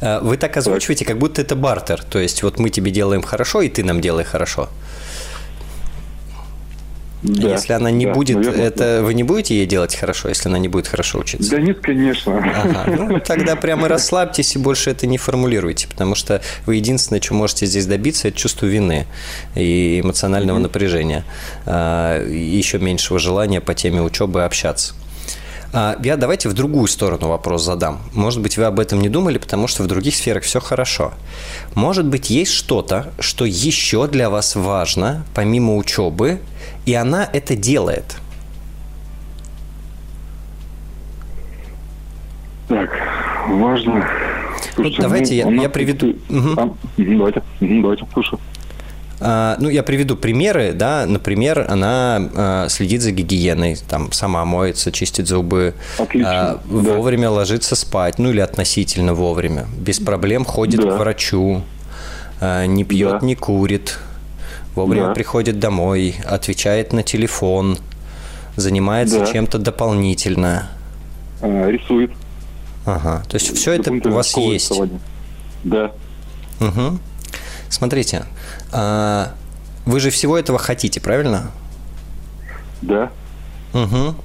[0.02, 3.62] Э, вы так озвучиваете, как будто это бартер, то есть вот мы тебе делаем хорошо,
[3.62, 4.70] и ты нам делай хорошо.
[7.26, 9.02] Да, если она не да, будет, наверное, это да.
[9.02, 11.50] вы не будете ей делать хорошо, если она не будет хорошо учиться?
[11.52, 12.38] Да нет, конечно.
[12.38, 17.34] Ага, ну, тогда прямо расслабьтесь и больше это не формулируйте, потому что вы единственное, что
[17.34, 19.08] можете здесь добиться, это чувство вины
[19.56, 20.62] и эмоционального mm-hmm.
[20.62, 21.24] напряжения,
[21.66, 24.94] а, еще меньшего желания по теме учебы общаться.
[25.78, 28.00] А, я давайте в другую сторону вопрос задам.
[28.14, 31.14] Может быть, вы об этом не думали, потому что в других сферах все хорошо.
[31.74, 36.40] Может быть, есть что-то, что еще для вас важно, помимо учебы,
[36.86, 38.18] и она это делает.
[42.68, 42.90] Так,
[43.48, 44.08] важно.
[44.74, 46.16] Слушайте, ну, давайте ну, я, я приведу.
[46.30, 46.54] Угу.
[46.58, 48.40] А, давайте, давайте, слушаю.
[49.20, 54.92] А, ну, я приведу примеры, да, например, она а, следит за гигиеной, там, сама моется,
[54.92, 60.92] чистит зубы, Отлично, а, вовремя ложится спать, ну, или относительно вовремя, без проблем ходит да.
[60.92, 61.62] к врачу,
[62.42, 63.26] не пьет, да.
[63.26, 63.98] не курит,
[64.76, 65.14] вовремя да.
[65.14, 67.78] приходит домой, отвечает на телефон,
[68.56, 69.26] занимается да.
[69.26, 70.70] чем-то дополнительно.
[71.42, 72.12] А, рисует.
[72.86, 74.68] Ага, то есть все это у вас есть?
[74.68, 75.00] Сегодня.
[75.64, 75.92] Да.
[76.60, 77.00] Угу.
[77.70, 78.26] Смотрите,
[78.72, 79.34] а,
[79.86, 81.52] вы же всего этого хотите, правильно?
[82.82, 83.12] Да.
[83.74, 84.16] Угу.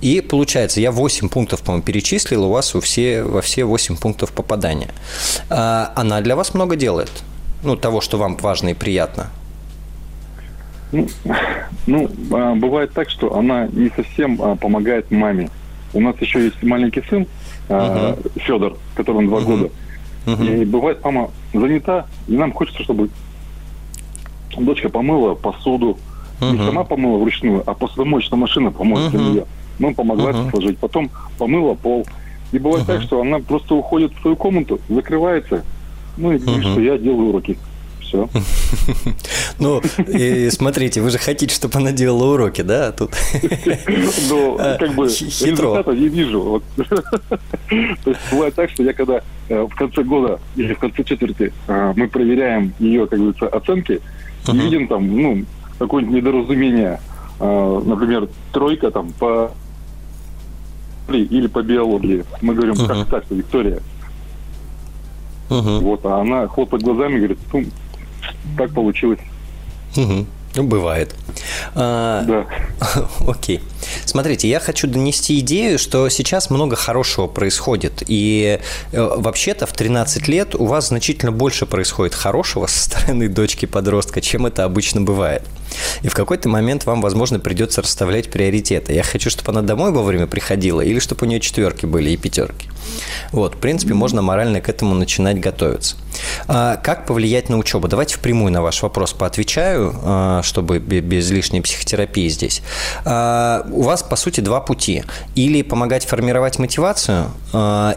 [0.00, 4.32] И получается, я 8 пунктов, по-моему, перечислил, у вас у все, во все 8 пунктов
[4.32, 4.90] попадания.
[5.48, 7.10] А, она для вас много делает?
[7.62, 9.30] Ну, того, что вам важно и приятно?
[10.92, 11.08] Ну,
[11.86, 12.08] ну
[12.56, 15.50] бывает так, что она не совсем помогает маме.
[15.92, 17.26] У нас еще есть маленький сын,
[17.68, 19.70] uh Федор, которому два года.
[20.26, 23.10] И бывает, мама занята, и нам хочется, чтобы
[24.56, 25.98] дочка помыла посуду,
[26.40, 29.44] не сама помыла вручную, а посудомоечная машина помоет для нее.
[29.78, 30.78] Ну, помогла это сложить.
[30.78, 32.06] Потом помыла пол.
[32.52, 35.64] И бывает так, что она просто уходит в свою комнату, закрывается,
[36.16, 37.58] ну и говорит, что я делаю уроки.
[38.06, 38.28] Все.
[39.58, 42.92] Ну, и смотрите, вы же хотите, чтобы она делала уроки, да?
[42.92, 43.10] Тут
[44.28, 46.62] Ну, как бы результата не вижу.
[46.76, 51.52] То есть бывает так, что я когда э, в конце года или в конце четверти
[51.66, 54.00] э, мы проверяем ее, как говорится, оценки,
[54.46, 55.44] и видим там, ну,
[55.78, 57.00] какое-нибудь недоразумение,
[57.40, 59.50] э, например, тройка там по
[61.08, 62.24] или по биологии.
[62.40, 63.80] Мы говорим, как так, Виктория?
[65.48, 67.64] Вот, а она хлопает глазами и говорит, ну,
[68.56, 69.20] так получилось.
[69.96, 70.26] Угу.
[70.56, 71.14] Ну, бывает.
[71.74, 72.46] А, да.
[73.28, 73.60] Окей.
[74.06, 78.02] Смотрите, я хочу донести идею, что сейчас много хорошего происходит.
[78.06, 78.58] И
[78.92, 84.46] э, вообще-то в 13 лет у вас значительно больше происходит хорошего со стороны дочки-подростка, чем
[84.46, 85.42] это обычно бывает.
[86.00, 88.94] И в какой-то момент вам, возможно, придется расставлять приоритеты.
[88.94, 92.68] Я хочу, чтобы она домой вовремя приходила, или чтобы у нее четверки были и пятерки.
[93.30, 95.96] Вот, в принципе, можно морально к этому начинать готовиться.
[96.48, 97.88] А как повлиять на учебу?
[97.88, 102.62] Давайте впрямую на ваш вопрос поотвечаю, а, чтобы без лишней психотерапии здесь.
[103.04, 105.04] А, у вас, по сути, два пути.
[105.34, 107.30] Или помогать формировать мотивацию,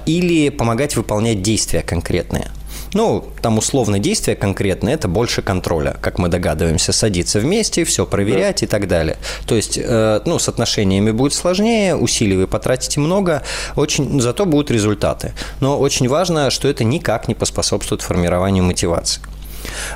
[0.06, 2.50] или помогать выполнять действия конкретные.
[2.94, 8.64] Ну, там условно действие конкретное– это больше контроля, как мы догадываемся, садиться вместе, все проверять
[8.64, 9.18] и так далее.
[9.46, 13.44] То есть, э, ну, с отношениями будет сложнее, усилий вы потратите много,
[13.76, 15.34] очень, зато будут результаты.
[15.60, 19.22] Но очень важно, что это никак не поспособствует формированию мотивации.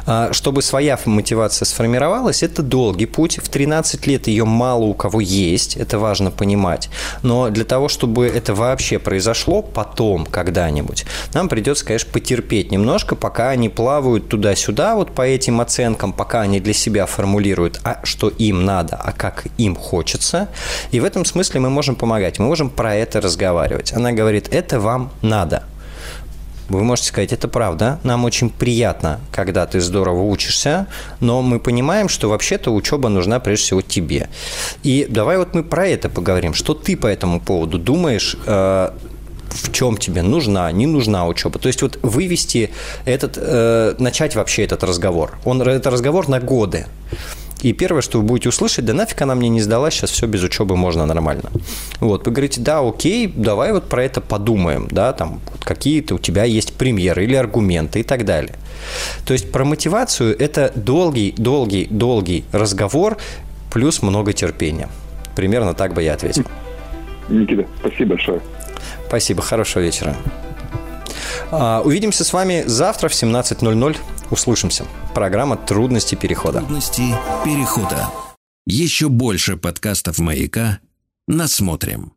[0.06, 3.40] А, чтобы своя мотивация сформировалась, это долгий путь.
[3.42, 6.90] В 13 лет ее мало у кого есть, это важно понимать.
[7.22, 13.50] Но для того, чтобы это вообще произошло потом, когда-нибудь, нам придется, конечно, потерпеть немножко, пока
[13.50, 18.66] они плавают туда-сюда, вот по этим оценкам, пока они для себя формулируют, а что им
[18.66, 20.50] надо, а как им хочется.
[20.92, 23.94] И в этом смысле мы можем помогать, мы можем про это разговаривать.
[23.94, 25.64] Она говорит, это вам надо.
[26.70, 30.88] Вы можете сказать, это правда, нам очень приятно, когда ты здорово учишься,
[31.20, 34.30] но мы понимаем, что вообще-то учеба нужна прежде всего тебе.
[34.82, 36.54] И давай вот мы про это поговорим.
[36.54, 38.38] Что ты по этому поводу думаешь?
[38.46, 38.92] Э,
[39.54, 41.60] в чем тебе нужна, не нужна учеба.
[41.60, 42.72] То есть вот вывести
[43.06, 45.38] этот, э, начать вообще этот разговор.
[45.46, 46.88] Он, это разговор на годы.
[47.62, 50.44] И первое, что вы будете услышать, да нафиг она мне не сдалась, сейчас все без
[50.44, 51.50] учебы можно нормально.
[52.00, 56.20] Вот, вы говорите, да, окей, давай вот про это подумаем, да, там вот какие-то у
[56.20, 58.56] тебя есть примеры или аргументы и так далее.
[59.26, 63.18] То есть про мотивацию это долгий, долгий, долгий разговор
[63.72, 64.90] плюс много терпения.
[65.36, 66.46] Примерно так бы я ответил.
[67.30, 68.42] Никита, спасибо большое.
[69.08, 70.16] Спасибо, хорошего вечера.
[71.52, 73.98] А, увидимся с вами завтра в 17.00.
[74.34, 74.88] Услышимся.
[75.14, 76.58] Программа «Трудности перехода».
[76.58, 77.04] Трудности
[77.46, 78.10] перехода.
[78.66, 80.80] Еще больше подкастов «Маяка»
[81.28, 82.14] насмотрим.